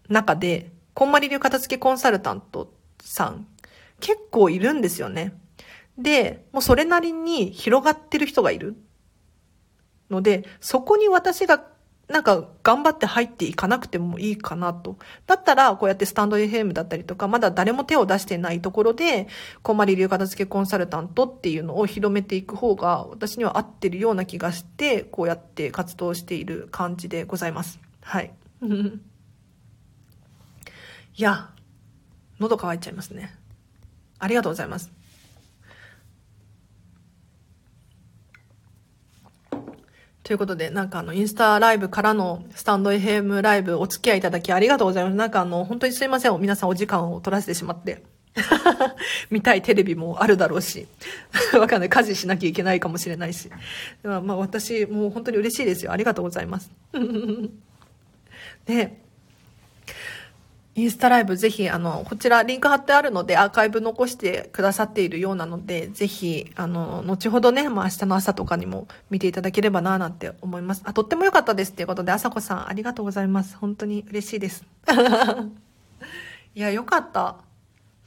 [0.10, 3.48] 中で、こんまり流片付けコンサルタントさん、
[4.00, 5.34] 結構いるんですよね。
[5.98, 8.76] で、もうそれなりに広がってる人がいる。
[10.10, 11.66] ので、そこに私が
[12.10, 14.98] なんか頑張って入っていかなくてもいいかなと。
[15.26, 19.28] だったら、こうやってスタンド FM だったりとか、まだ誰も手を出してないところで、
[19.62, 27.80] こんまり流片付けコンサルタントっていうのを広めていく方が、私には合ってるような気がして、こうやって活動している感じでございます。
[28.02, 28.32] はい。
[31.16, 31.50] いや、
[32.40, 33.36] 喉乾いちゃいますね。
[34.20, 34.92] ありがとうございます。
[40.24, 45.16] ということで、なんかあの、インスタライブからのスタンド FM ライブお付き合いいただきありがとうございます。
[45.16, 46.40] なんかあの、本当にすいません。
[46.40, 48.04] 皆さんお時間を取らせてしまって。
[49.30, 50.88] 見たいテレビもあるだろうし。
[51.60, 51.90] わかんない。
[51.90, 53.50] 家事しなきゃいけないかもしれないし。
[54.02, 55.92] まあ、まあ、私、もう本当に嬉しいですよ。
[55.92, 56.72] ありがとうございます。
[58.66, 59.02] で、
[60.76, 70.82] インスタライブぜひ、あの、こちらリンク貼ってあるのでアーカイブ残してくださっているようなので、ぜひ、あの、後ほどね、まあ明日の朝とかにも見ていただければななんて思います。
[70.86, 73.56] あ、とっても良かったですっていうことで、あさこさんありがとうございます。
[73.58, 74.66] 本当に嬉しいです。
[76.56, 77.36] いや、良かった。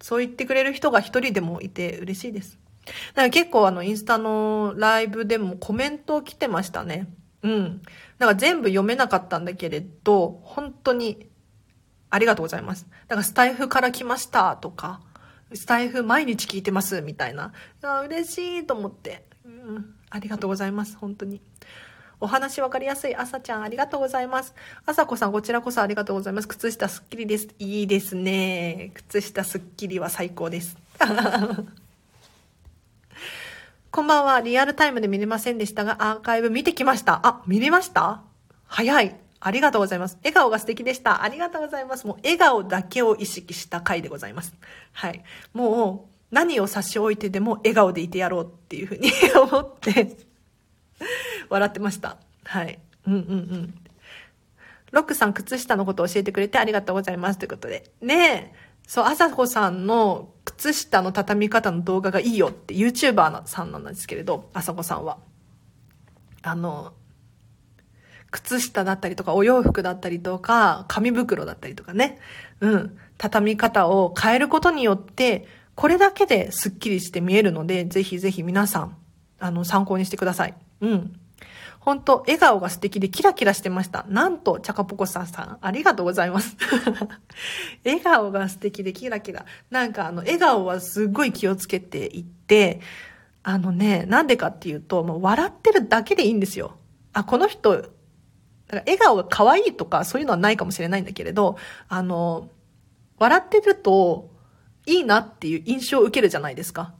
[0.00, 2.58] そう言ってくれる人が一人でもいて嬉しいです。
[3.14, 7.06] だか結構あの、インスタのライブでもコメント来てましたね。
[7.42, 7.82] うん。
[8.18, 11.28] だか全部読めなかったんだけれど、本当に
[12.16, 12.86] ありがとうございます。
[13.08, 15.00] だからスタイフから来ましたとか、
[15.54, 17.52] スタイフ毎日聞いてますみたいな。
[17.82, 19.94] あ嬉しいと思って、うん。
[20.10, 20.96] ありがとうございます。
[20.96, 21.40] 本当に。
[22.18, 23.14] お話わかりやすい。
[23.14, 24.54] 朝ちゃん、ありがとうございます。
[24.86, 26.48] 朝子さん、こちらこそありがとうございます。
[26.48, 27.48] 靴下すっきりです。
[27.58, 28.90] いいですね。
[28.94, 30.78] 靴下すっきりは最高です。
[33.90, 34.40] こんばんは。
[34.40, 37.20] リアルタイムで見れませんでしたが、アーカイブ見てきました。
[37.22, 38.22] あ、見れました？
[38.66, 39.14] 早い。
[39.40, 40.16] ありがとうございます。
[40.18, 41.22] 笑顔が素敵でした。
[41.22, 42.06] ありがとうございます。
[42.06, 44.54] もう笑顔だけを意識した回でございます。
[44.92, 45.22] はい。
[45.52, 50.16] もう何を差し置いてでも笑顔でいてやろうっていうふうに 思って
[51.48, 52.16] 笑ってました。
[52.44, 52.78] はい。
[53.06, 53.74] うんうんうん。
[54.92, 57.38] ロックさん、靴下のことを教えてくれてありがとうございます。
[57.38, 57.90] ということで。
[58.00, 58.66] ねえ。
[58.86, 65.18] そう、あさこさんの靴下の畳み方の動画がいいよって YouTuber さんなんですけれど、あさこさんは。
[66.42, 66.92] あの、
[68.30, 72.18] 靴下だったりとか、お洋服だったりとか、紙袋だったりとかね。
[72.60, 72.98] うん。
[73.18, 78.96] 畳み方を変えることによって、これだけでスッキリして見えるので、ぜひぜひ皆さん、
[79.38, 80.54] あの、参考にしてください。
[80.80, 81.20] うん。
[81.86, 84.04] 本当笑顔が素敵でキラキラしてました。
[84.08, 86.56] なんと、チャカポコさんさん、ありがとうございます。
[87.84, 89.44] 笑顔が素敵でキラキラ。
[89.70, 92.80] なんかあの、笑顔はすっごい気をつけていって、
[93.44, 96.76] あのね、なんでかっていうと、もう笑ってるだけでいいんですよ。
[97.12, 97.84] あ、この人、
[98.68, 101.56] だから笑顔が可愛いとかそういうのはないかもしれないんだけれど、
[101.88, 102.48] あの、
[103.18, 104.30] 笑ってると
[104.86, 106.94] いいなっていう印象を受けるじゃないですか。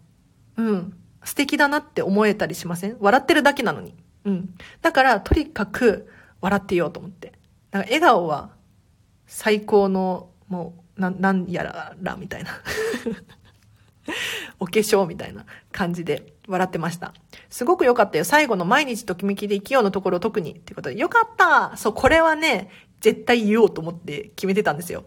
[0.57, 0.96] うん。
[1.24, 2.96] 素敵だなって思えたりしません？
[3.00, 3.94] 笑ってるだけなのに。
[4.24, 4.55] うん。
[4.81, 6.09] だから、とにかく
[6.40, 7.33] 笑っていようと思って。
[7.70, 8.50] だから笑顔は
[9.26, 11.64] 最高の、もう、な、なんや
[12.00, 12.50] ら、みたいな。
[14.61, 17.12] お化粧みたいな感じで笑ってました。
[17.50, 18.24] すごく良かったよ。
[18.24, 20.52] 最後の毎日ときめきで生きようのところ特に。
[20.52, 25.04] ってことで、よかったそう、これはね、絶対言おうと思って決めてたんですよ。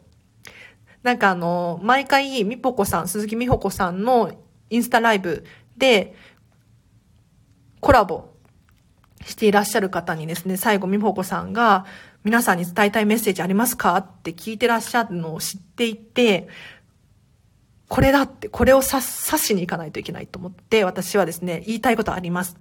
[1.03, 4.31] なんかあの、毎回、みぽこさん、鈴木みほこさんの
[4.69, 5.45] インスタライブ
[5.77, 6.15] で、
[7.79, 8.33] コラボ
[9.25, 11.85] していらっしゃる方にですね、最後みほこさんが、
[12.25, 16.49] 皆さんに伝えたいメッセージありますかって聞いてらっしゃるのを知っていて、
[17.89, 22.55] これだって、これを刺しに行かないといけないと思って、私はですね、言いたいことあります。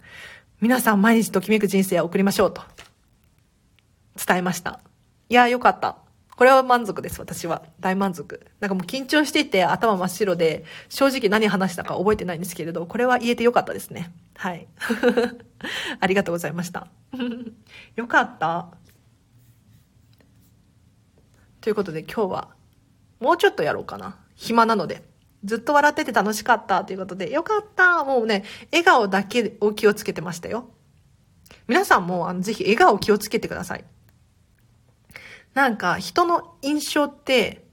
[0.61, 2.63] 皆さん毎日ときめく人生を送りましょうと。
[4.27, 4.81] 伝えました。
[5.29, 5.99] いや、よかった。
[6.35, 7.63] これは満足です、私は。
[7.79, 8.47] 大満足。
[8.61, 14.11] なんかもう緊張していて頭真っ白で、正直何話したか覚えてないんですけれど、これは言えてよかったですね。
[14.35, 14.67] はい。
[16.01, 16.89] ありがとうございました。
[17.97, 18.69] よかった。
[21.61, 22.49] ということで今日は、
[23.21, 24.17] もうちょっとやろうかな。
[24.35, 25.18] 暇なので。
[25.45, 30.71] ずっと笑ってて楽しかったということで、よかったもうね、笑顔だけを気をつけてましたよ。
[31.67, 33.85] 皆さんも、あの、ぜひ笑顔気をつけてください。
[35.55, 37.65] なんか、人の印象って、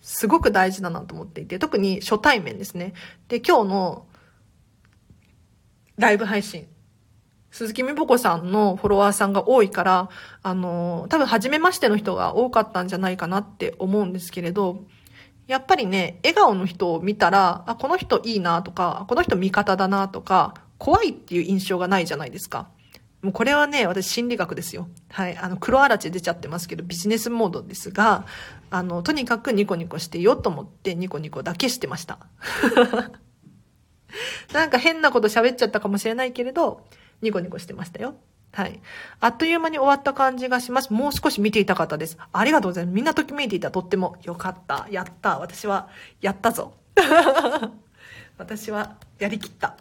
[0.00, 2.94] すごく大事だなと思っていて、特に初対面ですね。
[3.28, 4.06] で、今日の、
[5.96, 6.66] ライブ配信。
[7.50, 10.08] 鈴木みぽこさんのフォロワーさんが多いから、
[10.42, 14.84] あの、多分初めましての人が多かったんじゃないかなって思うんですけれど、
[15.46, 22.68] やっぱりね、笑顔の人を見たら、あ、この人いいなとか、この人味方だなとか、怖いっていう印象がないじゃないですか。
[23.22, 24.88] もうこれはね、私心理学ですよ。
[25.08, 25.36] はい。
[25.36, 28.26] あの、黒あらち出ちゃってますけど、ビジネスモードですが、
[28.70, 32.18] あの、とにかくニコニコしてよと思ってニコニコだけしてました。
[34.52, 36.84] なんか変なこと喋っちゃったかもしれないけれど、
[37.20, 38.16] ニコニコしてましたよ。
[38.52, 38.80] はい。
[39.20, 40.92] あっという間に終わった感じがします。
[40.92, 42.18] もう少し見ていたかったです。
[42.32, 42.94] ありがとうございます。
[42.94, 43.70] みんなときめいていた。
[43.70, 44.86] とってもよかった。
[44.90, 45.38] やった。
[45.38, 45.88] 私は、
[46.20, 46.74] やったぞ。
[48.36, 49.76] 私は、やりきった。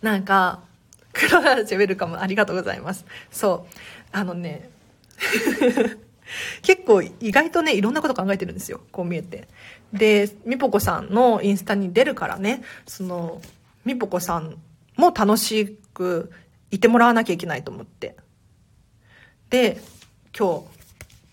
[0.00, 0.60] なんか、
[1.12, 3.04] 黒原ジェウェルカムありがとうございます。
[3.30, 3.74] そう。
[4.10, 4.70] あのね、
[6.62, 8.80] 結構意外とね、いろんなこと考えてるんですよ。
[8.90, 9.46] こう見えて。
[9.92, 13.42] で、みぽこさんのインスタに出るからね、その、
[13.84, 14.56] みぽこさん
[14.96, 16.30] も楽しく
[16.72, 18.16] いてもらわなきゃいけないと思って。
[19.50, 19.80] で、
[20.36, 20.64] 今日、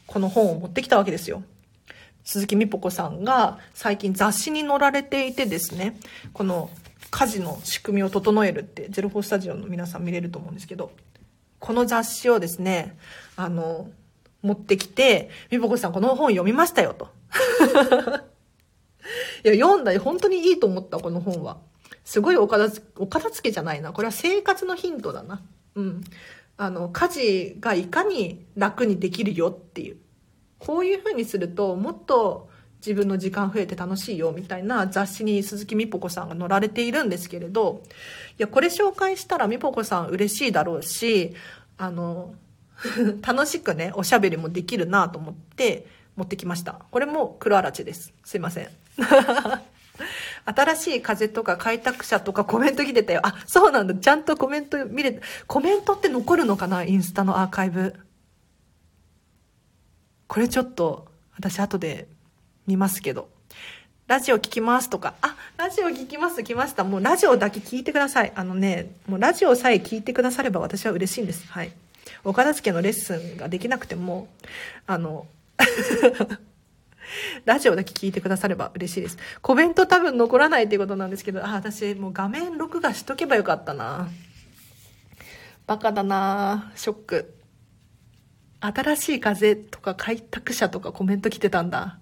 [0.06, 1.44] この本を持ってきたわけですよ。
[2.26, 5.98] 鈴木美ぽ子さんが最近雑誌に載られていてですね、
[6.34, 6.70] この
[7.10, 10.92] 家事の仕組みを整えるってゼロフォースタジオの皆さん見れると思うんですけど、
[11.60, 12.98] この雑誌をですね、
[13.36, 13.90] あの、
[14.42, 17.08] 持ってきて、みぽこさんこの本読みましたよと。
[19.44, 21.58] いや、読んだり本当にいいと思った、この本は。
[22.04, 23.92] すごいお片付お片付けじゃないな。
[23.94, 25.42] これは生活のヒントだな。
[25.76, 26.02] うん。
[26.58, 29.98] あの、家事がいかに楽にできるよっていう。
[30.58, 32.50] こういう風にすると、もっと
[32.86, 37.84] 自分の時間増えて楽しいよみたいな雑誌に鈴木みぽこさんが載られているんですけれど、
[38.38, 41.34] いや、これ紹介したらみぽこさん嬉しいだろうし、
[41.78, 42.36] あの、
[43.26, 46.82] 楽しくね、おしゃべりもできるなと思って持ってきました。
[46.92, 48.14] これも黒あらちです。
[48.24, 48.70] すいません。
[50.46, 53.22] 新しい風とか開拓者とかコメント来てたよ。
[53.24, 53.96] あ、そうなんだ。
[53.96, 56.84] ちゃんとコメント見れ、コメントって残るのかな？
[56.84, 57.96] インスタのアーカイブ。
[60.28, 62.08] これちょっと、私後で
[62.68, 63.30] 見ますけど。
[64.08, 66.84] ラジオ聞きますとか、あ、ラジオ聞きます来ました。
[66.84, 68.32] もうラジオだけ聞いてください。
[68.36, 71.48] あのね、もうラジオさえ聞いてくだされば私は嬉しいんです。
[71.48, 71.72] はい。
[72.24, 74.28] お片付けのレッスンができなくても、
[74.88, 75.28] あの、
[77.46, 79.18] ラジオだけ聞いてくだされば嬉しいです。
[79.42, 84.10] コメント多分残らないっていうことなんですけど、あ、私もう画面録画しとけばよかったな。
[85.68, 87.36] バカだなショック。
[88.62, 92.00] 新しい風とか開拓者とかコメント来てたんだ。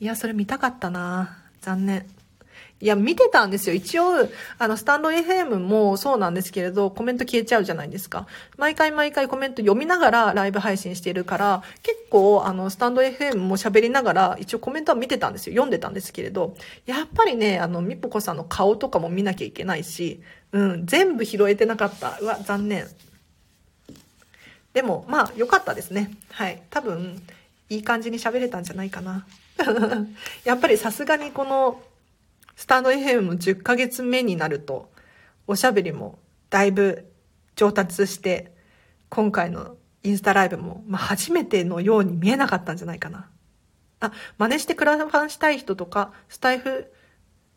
[0.00, 2.06] いや、それ見たかったな残念。
[2.84, 3.74] いや、見てたんですよ。
[3.74, 8.26] 一応、あの、スタンド FM もそうなんですけれど、コメント消えちゃうじゃないですか。
[8.58, 15.54] 毎回毎回コメント読みながらライブ配信してるから、結構、あの、スタンド FM も喋りながら、一応コメントは見てたんですよ。
[15.54, 20.20] 読んでたんですけれど、やっぱりね、あの、みぽこさんの顔とかも見なきゃいけないし、
[20.52, 22.18] うん、全部拾えてなかった。
[22.20, 22.86] うわ、残念。
[24.74, 26.10] でも、まあ、良かったですね。
[26.32, 26.60] はい。
[26.68, 27.22] 多分、
[27.70, 29.24] いい感じに喋れたんじゃないかな。
[30.44, 31.80] やっぱりさすがにこの、
[32.56, 34.90] スタンド FM も10ヶ月目になると、
[35.46, 36.18] おしゃべりも
[36.50, 37.10] だいぶ
[37.56, 38.52] 上達して、
[39.08, 43.28] 今回のインスタライブも、まあ、初めてのように見えなかったんじゃないかな。
[44.00, 46.92] あ、真似してクラファンしたい人とか、スタイフ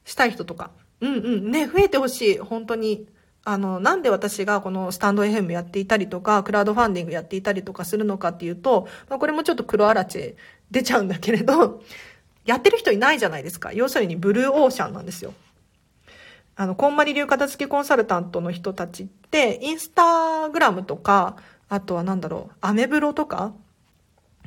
[0.05, 3.07] したい人とか、うんうん、ね、増えてほしい、本当に。
[3.43, 10.35] あの、なんで私がこのスタンド FM やっていたりとか、クラウドファンディングやっていたりとかするのかっていうと、まあ、これもちょっと黒あらち
[10.69, 11.81] 出ちゃうんだけれど、
[12.47, 13.73] やってる人いないじゃないですか。
[13.73, 15.33] 要するにブルーオーシャンなんですよ。
[16.55, 21.35] あの、こんまり流片付けコンサルタントの人たちって、インスタグラムとか、
[21.69, 23.53] あとはなんだろう、アメブロとか、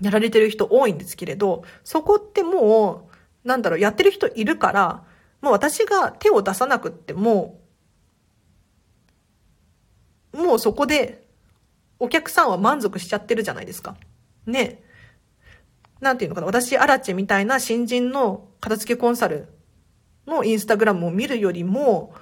[0.00, 3.08] やられてる人多いんですけれど、そこっても
[3.44, 5.04] う、なんだろう、やってる人いるから、
[5.42, 7.60] もう私が手を出さなくっても、
[10.32, 11.26] もうそこで、
[11.98, 13.94] お客さんは満足しちゃってるじゃないですか。
[14.46, 14.82] ね。
[16.00, 19.48] なんていうのかな、私、アラチェみたいな新人の片付けコンサル
[20.26, 22.14] のインスタグラムを見るよりも、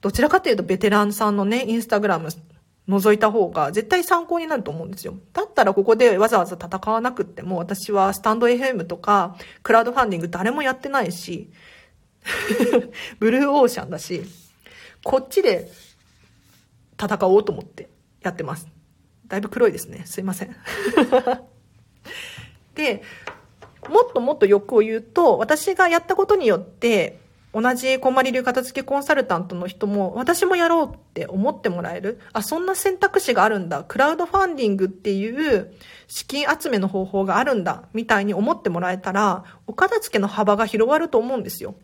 [0.00, 2.28] どちらかというとベテランさんのね、インスタグラム
[2.88, 5.14] 覗いた方が絶対参考になると思うんですよ。
[5.32, 11.50] だったらここでわざわざ戦わなくっても、私はスタンド FM とか、クラウドファンディング誰もやってないし、
[13.18, 14.22] ブルーオーシャンだし、
[15.04, 15.70] こっちで
[17.00, 17.88] 戦おうと思って
[18.22, 18.68] やってます。
[19.26, 20.02] だいぶ黒いですね。
[20.06, 20.56] すいません。
[22.76, 23.02] で、
[23.88, 27.18] もっともっと欲を言うと、私がやったことによって、
[27.52, 32.20] 同じこんまり流片付けコンサルタントの人も、私もやろうって思ってもらえる。
[32.34, 33.82] あ、そんな選択肢があるんだ。
[33.84, 35.72] クラウドファンディングっていう
[36.06, 37.84] 資金集めの方法があるんだ。
[37.94, 41.76] みたいに思ってもらえたら、お片付けの幅が広がると思うんですよ。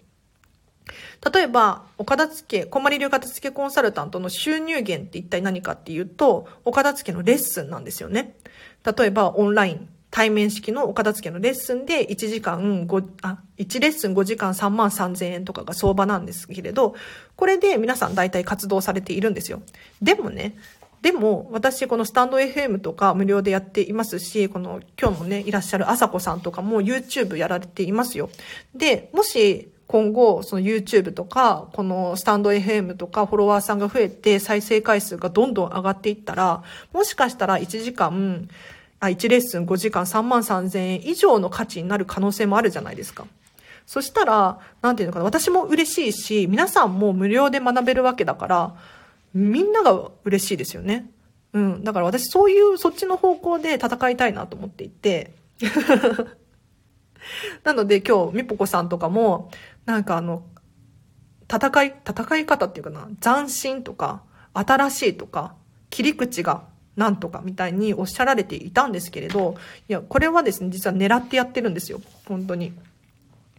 [1.33, 8.37] 例えば、お片付け、こんまり流片付けコンサルタントの収入源って一体何かっていうと、お片付けのレッスンなんですよね。
[8.85, 16.95] 例えば、オンライン対面式のお片付けのレッスンで1時間5、あ、1レッスン5時間3万3000円とかが相場なんですけれど、
[17.35, 19.63] これで皆さん大体活動されているんですよ。
[20.03, 20.55] でもね、
[21.01, 28.29] でも、私、このスタンド FM とか無料でやっていますし、この今日もね、いらっしゃるあさこさんとかも YouTube やられていますよ。
[28.75, 38.49] で、もし、今後、その YouTube とか、このスタンド FM とかフォロワーさんが増えて再生回数がどんどん上がっていったら、もしかしたら1時間、
[39.03, 43.27] あ、1レッスン5時間3万3000円以上の価値になる可能性もあるじゃないですか。
[43.85, 48.77] そしたら、なんていうのかな、私も嬉しいし、皆さんも無料で学べるわけだから、
[49.35, 51.11] みんなが嬉しいですよね。
[51.53, 51.83] うん。
[51.83, 55.33] だから私そういう、そっちの方向で戦いたいなと思っていて。
[57.65, 59.51] なので今日、みぽこさんとかも、
[59.85, 60.45] なんかあの、
[61.53, 64.23] 戦い、戦い方っていうかな、斬新とか、
[64.55, 65.57] 新しいとか、
[65.91, 69.57] 切り口がなんとかみたいにおっしゃられていたんですけれど、
[69.89, 72.01] いや、これはですね、実は狙ってやってるんですよ。
[72.27, 72.73] 本当に。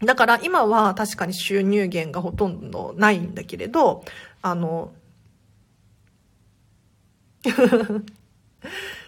[0.01, 4.03] だから今は確かに収入源がほとんどないんだけれど、
[4.41, 4.91] あの、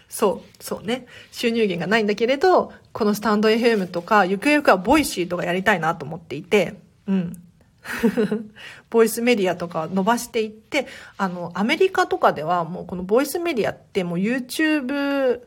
[0.08, 1.06] そう、そうね。
[1.30, 6.74] 収入源がないんだけれど、このスタンド FM とか、ゆくゆくは Voicy とかやりたいなと思っていて、
[7.06, 7.45] うん。
[8.90, 15.40] ボイスメディアとか伸ばしていって、あの、アメリカとかではもうこのボイスメディアってもう YouTube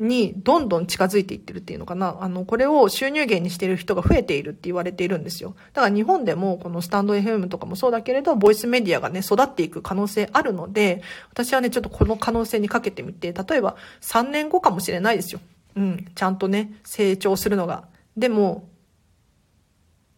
[0.00, 2.16] にどんどん近づいていってるっていうのかな。
[2.20, 5.54] あの、これを収入源にしてる人が増えているって言われているんですよ。
[5.74, 15.40] だから日本でもこのスタンド FM とかもそうだけれど、ボイスメディアがね、育っていく可能性あるので、私はね、ちょっとこの可能性にかけてみて、例えば3年後かもしれないですよ。
[15.76, 16.06] うん。
[16.14, 17.84] ちゃんとね、成長するのが。
[18.16, 18.68] でも、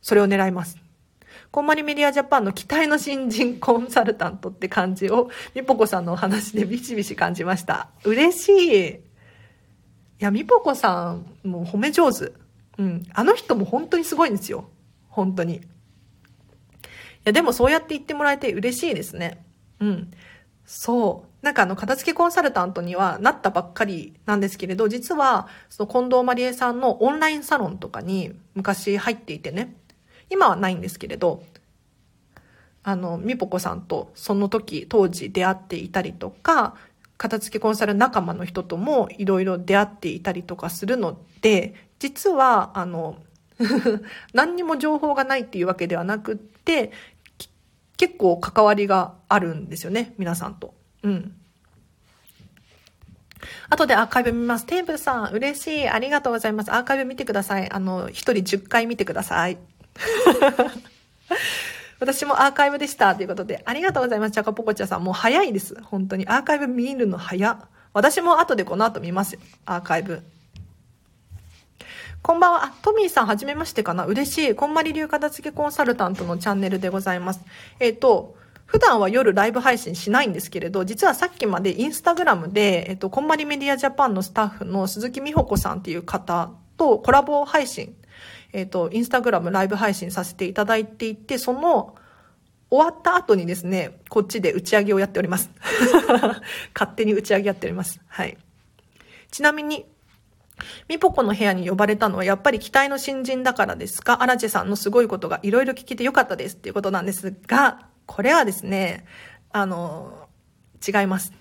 [0.01, 0.79] それを狙います。
[1.53, 7.88] こんまりメディアジャパンの期待の新人コンサルタントって感じを、みぽこさんのお話でビシビシ感じました。
[8.05, 8.88] 嬉しい。
[8.94, 9.00] い
[10.18, 12.32] や、みぽこさん、も褒め上手。
[12.78, 13.03] うん。
[13.12, 14.70] あの人も本当にすごいんですよ。
[15.11, 15.57] 本当に。
[15.57, 15.61] い
[17.24, 19.44] や、でもそうやって言ってもらえて嬉しいですね。
[19.78, 20.11] うん。
[20.64, 21.44] そう。
[21.44, 29.76] なんかあの、片付けコンサルタントにはなったばっかりなんですけれど、実は、その近藤まりえさんのオンラインサロンとかに昔入っていてね。
[30.33, 31.43] 今はないんですけれど、
[32.83, 36.74] あの、みぽこさんとその時、当時出会っていたりとか、
[37.18, 43.22] 片付けコンサル仲間の人ともいろいろ出会っていたりとかするので、実は、あの、
[44.33, 46.91] 何にも情報がないっていうわけではなくって、
[47.97, 50.74] 結構関わりがあるんですよね、皆さんと。
[51.03, 51.37] うん。
[53.70, 54.66] 後でアーカイブ見ます。
[54.66, 55.89] テーブさん、嬉しい。
[55.89, 56.72] ありがとうございます。
[56.72, 57.70] アーカイブ見てください。
[57.70, 59.59] あの、一人10回見てください。
[62.01, 63.14] 私もアーカイブでした。
[63.14, 64.32] ということで、ありがとうございます。
[64.32, 65.05] チャカポコチャさん。
[65.05, 65.80] もう早いです。
[65.82, 66.26] 本当に。
[66.26, 67.59] アーカイブ見るの早。
[67.95, 69.40] 私も後でこの後見ますよ。
[69.66, 70.22] アーカイブ。
[72.22, 72.64] こんばんは。
[72.64, 74.55] あ、トミーさん、はじめましてかな嬉しい。
[74.55, 77.40] こんまり流片付けコンサルタントのチャンネルでございます。
[77.78, 78.36] えっ、ー、と、
[78.66, 87.95] 普段は夜ライブ配信しないんですけれど、実はさっきまでインスタグラムで、えっ、ー、と、こんまりメディアジャパンのスタッフの鈴木美穂子さんっていう方とコラボ配信
[88.53, 91.94] えっ、ー、と、インスタグラムライブ配信させていただいていて、その、
[92.70, 95.50] 終わった後にですね、こっちで打ち上げをやっております。
[96.74, 98.00] 勝手に打ち上げやっております。
[98.09, 98.38] はい。
[99.30, 99.86] ちなみに、
[100.88, 104.22] みぽこの部屋に呼ばれたのはやっぱり期待の新人だからですか？
[104.22, 109.05] アラチェさんのすごいことがいろいろ聞けてよかったですっていうことなんですが、これはですね、
[109.50, 110.28] あの、
[110.86, 111.32] 違います。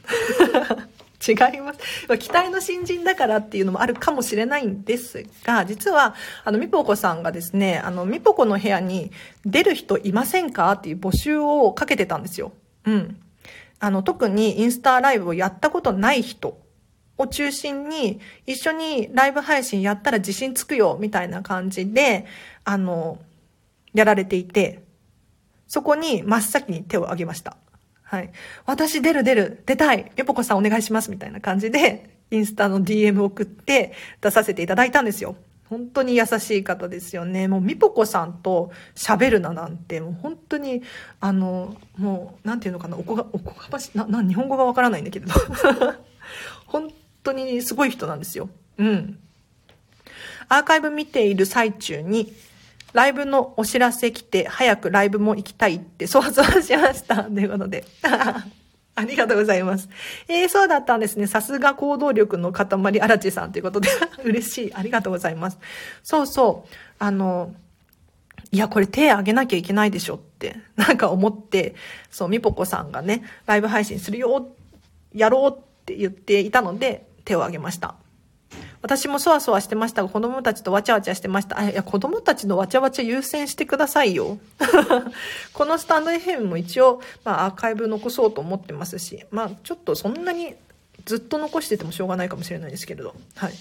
[1.25, 2.17] 違います。
[2.17, 9.11] 期待の新人だからっていうのもあるかもしれないんですが、実は、あの、みぽこさんがですね、あの、みぽこの部屋に
[9.45, 12.51] 出る人いませんかっていう募集をかけてたんですよ。
[12.85, 13.17] うん。
[13.79, 16.59] あの、特にインスタライブをやったことない人
[17.17, 22.25] を中心に、一緒にライブ配信やったら自信つくよ、みたいな感じで、
[22.63, 23.19] あの、
[23.93, 24.83] やられていて、
[25.67, 27.57] そこに真っ先に手を挙げました。
[28.11, 28.31] はい。
[28.65, 35.37] 私出る出る、出たい、エポコさんお願いしますみたいな感じで、インスタの DM 送って出させていただいたんですよ。
[35.69, 37.47] 本当に優しい方ですよね。
[37.47, 40.83] もう、みぽこさんと喋るななんて、もう本当に、
[41.21, 45.33] あの、もう、なんていうのかな、おこが、おこがまし、な、な、日本語がわからないんだけれど。
[46.67, 46.91] 本
[47.23, 48.49] 当にすごい人なんですよ。
[48.77, 49.19] うん。
[50.49, 52.33] アーカイブ見ている最中に、
[52.93, 57.23] ライブのお知らせ来て、早くライブも行きたいって想像しました。
[57.23, 57.85] ということで。
[58.93, 59.89] ありがとうございます。
[60.27, 61.25] えー、そうだったんですね。
[61.25, 63.89] さすが行動力の塊、荒地さんということで
[64.23, 64.73] 嬉しい。
[64.73, 65.57] ありがとうございます。
[66.03, 66.75] そうそう。
[66.99, 67.53] あの、
[68.51, 71.73] いや、これ手挙げなきゃいけないでしょって、なんか思って、
[72.09, 74.49] そう、みぽこさんがね、ライブ配信するよ、
[75.13, 77.95] やろうって言っていたので、手を挙げました。
[78.81, 81.59] 私もそわそわしてましたが、子供たちとわちゃわちゃしてました。
[81.59, 84.39] あ、いや、子供たちのわちゃわちゃ優先してくださいよ。
[85.53, 90.55] このスタンド FM も一応、まあ、アーカイブ残そうと思ってますし、まあ、ちょっとそんなに
[91.05, 93.15] ずっと残しててもしょうがないかもしれないですけれど。
[93.35, 93.53] はい。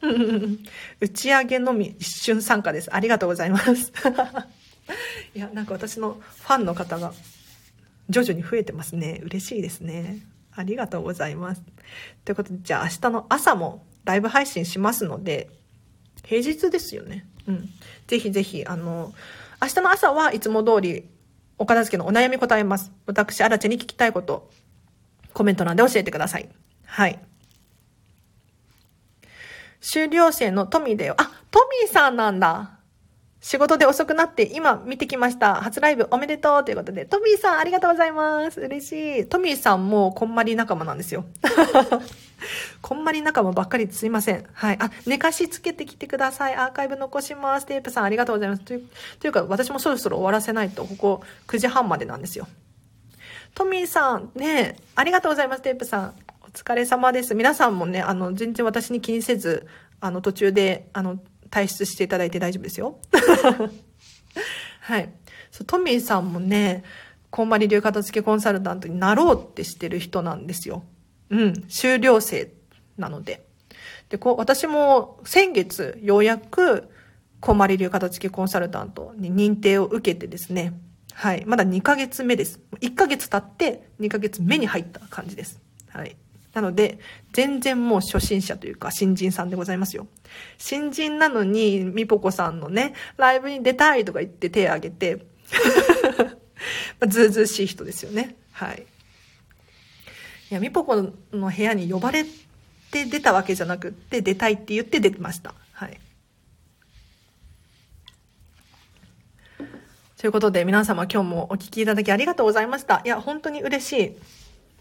[1.00, 2.94] 打ち上げのみ一瞬参加です。
[2.94, 3.92] ありがとうございます。
[5.34, 7.12] いや、なんか私のファンの方が
[8.08, 9.20] 徐々に増えてますね。
[9.24, 10.20] 嬉しいですね。
[10.54, 11.62] ありがとうございます。
[12.24, 15.50] ということで、じゃあ明日の朝もライブ配信しますので、
[16.24, 17.26] 平日ですよね。
[17.46, 17.68] うん。
[18.06, 19.12] ぜひぜひ、あの、
[19.60, 21.04] 明日の朝はいつも通り、
[21.58, 22.90] お片付けのお悩み答えます。
[23.04, 24.50] 私、アラチェに聞きたいこと、
[25.34, 26.48] コメント欄で教えてください。
[26.86, 27.18] はい。
[29.80, 31.14] 修了生のトミーだよ。
[31.18, 32.77] あ、トミーさんなんだ。
[33.40, 35.56] 仕事で遅くなって今見てきました。
[35.56, 38.60] 初ライブおめでとうということで、トミーさんありがとうございます。
[38.60, 39.26] 嬉しい。
[39.26, 41.24] トミーさんもこんまり仲間なんですよ。
[42.82, 44.44] こんまり仲間ばっかりすいません。
[44.52, 44.76] はい。
[44.80, 46.54] あ、寝かしつけてきてください。
[46.54, 47.66] アーカイブ残します。
[47.66, 48.62] テープさんありがとうございます。
[48.64, 48.82] という
[49.20, 52.48] というか、私もそろそろ終わらせないと、ここ9時半までなんですよ。
[53.54, 56.14] トミーさん、ねありがとうございます、テープさん。
[56.42, 57.34] お疲れ様です。
[57.34, 59.66] 皆さんもね、あの、全然私に気にせず、
[60.00, 61.18] あの、途中で、あの、
[61.50, 62.98] 退出していただいて大丈夫ですよ。
[64.80, 65.10] はい。
[65.50, 66.84] そう、トミーさんもね、
[67.30, 70.84] こんまり流片付けコンサルタントになろうってしてる人なんですよ。
[71.30, 71.64] うん。
[71.68, 72.50] 修了生
[72.96, 73.46] なので。
[74.08, 76.88] で、こう、私も先月ようやく、
[77.40, 80.72] こんまり流片付けコンサルタントに認定を受けてですね。
[81.12, 81.44] はい。
[81.46, 82.60] まだ2ヶ月目です。
[82.80, 85.60] 1ヶ月経って2ヶ月目に入った感じです。
[85.88, 86.16] はい。
[86.54, 86.98] なので、
[87.32, 90.06] 全然もう初心者というか新人さんでございますよ。
[90.56, 95.26] 新人なのに、みぽこさんのね、ライブに出たいとか言って手を挙げて、
[97.06, 98.36] ずうずうしい人ですよね。
[98.52, 98.86] はい。
[100.50, 100.96] いや、みぽこ
[101.32, 102.24] の部屋に呼ばれ
[102.90, 105.54] て出たわけじゃなくって、出たいって言って出てました。
[105.72, 106.00] はい。
[110.16, 113.02] ということで、皆様今日もお聞きいただきありがとうございました。
[113.04, 114.16] いや、本当に嬉しい。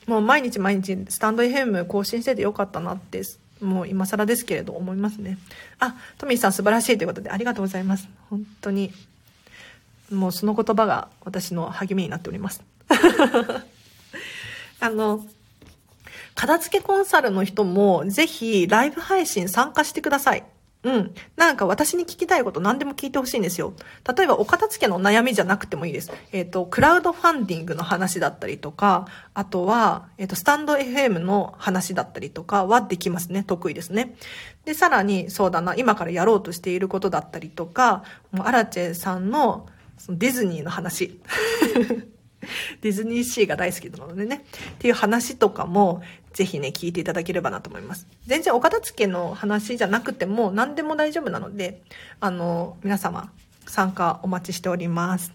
[0.08, 3.22] もう毎日毎日スタンド FM 更新しててよかったなって、
[3.62, 5.38] もう今更ですけれど思いますね。
[5.80, 8.08] あ、トミーさん素晴らしいということでありがとうございます。
[8.30, 8.94] 本当に、
[10.10, 12.64] もうその言葉が私の励みになっております。
[14.80, 15.26] あの、
[16.36, 20.46] 片付けコンサルの人もぜひライブ配信参加してください。
[20.88, 21.14] うん。
[21.36, 23.74] なんか私に聞きたいこと何でも聞いてほしいんですよ。
[24.18, 26.12] 例えばお片付けの悩みじゃなくてもいいです。
[26.32, 33.44] えっ、ー、と、クラウドファンディングの話だったりとか、あとは、えっ、ー、と、スタンド FM の話だったりとかはできますね。
[33.44, 34.16] 得意ですね。
[34.64, 39.68] で、さらに、そうだな、今からやろうとしていることだったりとか、もうアラチェさんの
[39.98, 41.20] そのディズニーの話。
[42.82, 44.46] ディズニーシーが大好きなのでね。
[44.76, 46.02] っていう話とかも、
[46.38, 48.06] ぜひね、聞いていただければなと思います。
[48.28, 51.82] 全然お片付けの話じゃなくても、何でも大丈夫なので、
[52.20, 53.32] あの、皆様、
[53.66, 55.34] 参加お待ちしております。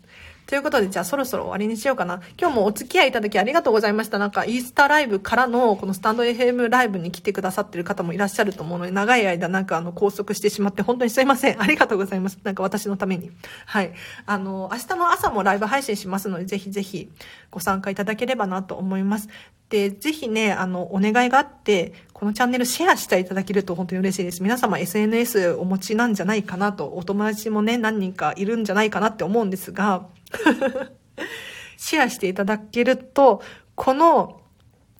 [0.52, 2.20] ということで、じゃあそろそろ終わりにしようかな。
[2.38, 4.18] 今日もお付き合いいただきありがとうございました。
[4.18, 11.62] なんか、イースターライブからの、このスタンド FM ライブに来てくださってる方もいらっしゃると思うので、長い間なんかあの、拘束してしまって、本当にすいません。
[11.62, 12.38] ありがとうございます。
[12.44, 13.30] なんか私のために。
[13.64, 13.94] はい。
[14.26, 17.10] あの、明日の朝もライブ配信しますので、ぜひぜひ
[17.50, 19.30] ご参加いただければなと思います。
[19.70, 24.42] で、ぜひね、あの、お願いがあって、このチャンネルシェアしていただけると本当に嬉しいです。
[24.42, 30.06] 皆様 SNS お持ちなんじゃないかなと、お友達もね、何人かいるんじゃないかなって思うんですが、
[31.76, 33.42] シェアしていただけると、
[33.74, 34.40] この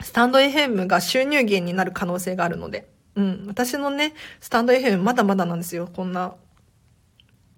[0.01, 5.89] スタンド FM が収入源になる可能性があるので、うん、私のね、スタンド FM まだまだなんですよ。
[5.95, 6.35] こんな、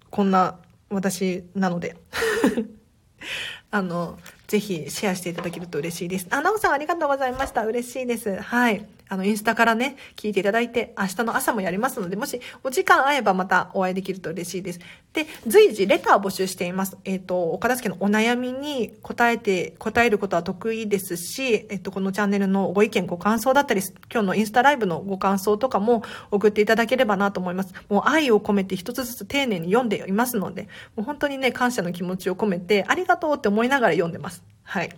[0.09, 0.59] こんな
[0.89, 1.95] 私なので。
[3.71, 6.27] あの、ぜひシェアしていただけると嬉しいです。
[6.29, 7.65] あ、なおさんありがとうございました。
[7.65, 8.39] 嬉しいです。
[8.39, 8.85] はい。
[9.07, 14.79] あの、インスタからね、聞いていただいて、明日の朝もやりますので、もしお時間合えばまたお会いできると嬉しいです。
[15.13, 16.97] で、随時レターを募集しています。
[17.05, 23.81] えっ、ー、と、お片付けのお悩みに答えて、答えることは得意ですし、えっ、ー、と、このチャンネルのご意見、ご感想だったり、
[24.11, 27.73] 今日のインスタライブのご感想とかも送っていただければなと思います。
[27.89, 30.63] もう愛を込めて一つずつ丁寧に読んでいますので、
[30.95, 34.43] もう本当にね、感謝の気持ちを込めて、ありがとうって思いながら読んでます。
[34.63, 34.89] はい。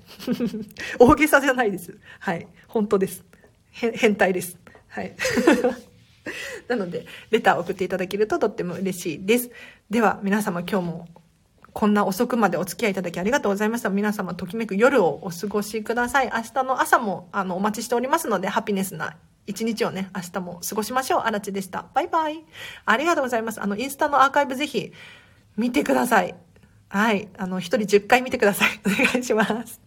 [0.98, 1.98] 大げさじゃないです。
[2.20, 2.48] はい。
[2.68, 3.26] 本当です。
[3.78, 4.58] 変態です。
[4.88, 5.16] はい。
[6.68, 9.52] なので、レターを送っていただけるととっても嬉しいです。
[9.90, 11.08] では、皆様今日も
[11.74, 13.90] こんな遅くまでお付き合いいただきありがとうございました。
[13.90, 16.32] 皆様、ときめく夜をお過ごしください。
[16.34, 19.16] 明日の朝も、あの、お待ちしておりますので、ハピネスな
[19.46, 21.22] 一日をね、明日も過ごしましょう。
[21.22, 21.86] あらちでした。
[21.94, 22.44] バイバイ。
[22.86, 23.62] ありがとうございます。
[23.62, 24.92] あの、インスタのアーカイブぜひ、
[25.56, 26.34] 見てください。
[26.90, 27.28] はい。
[27.38, 28.80] あの、一人10回見てください。
[28.86, 29.80] お願いします。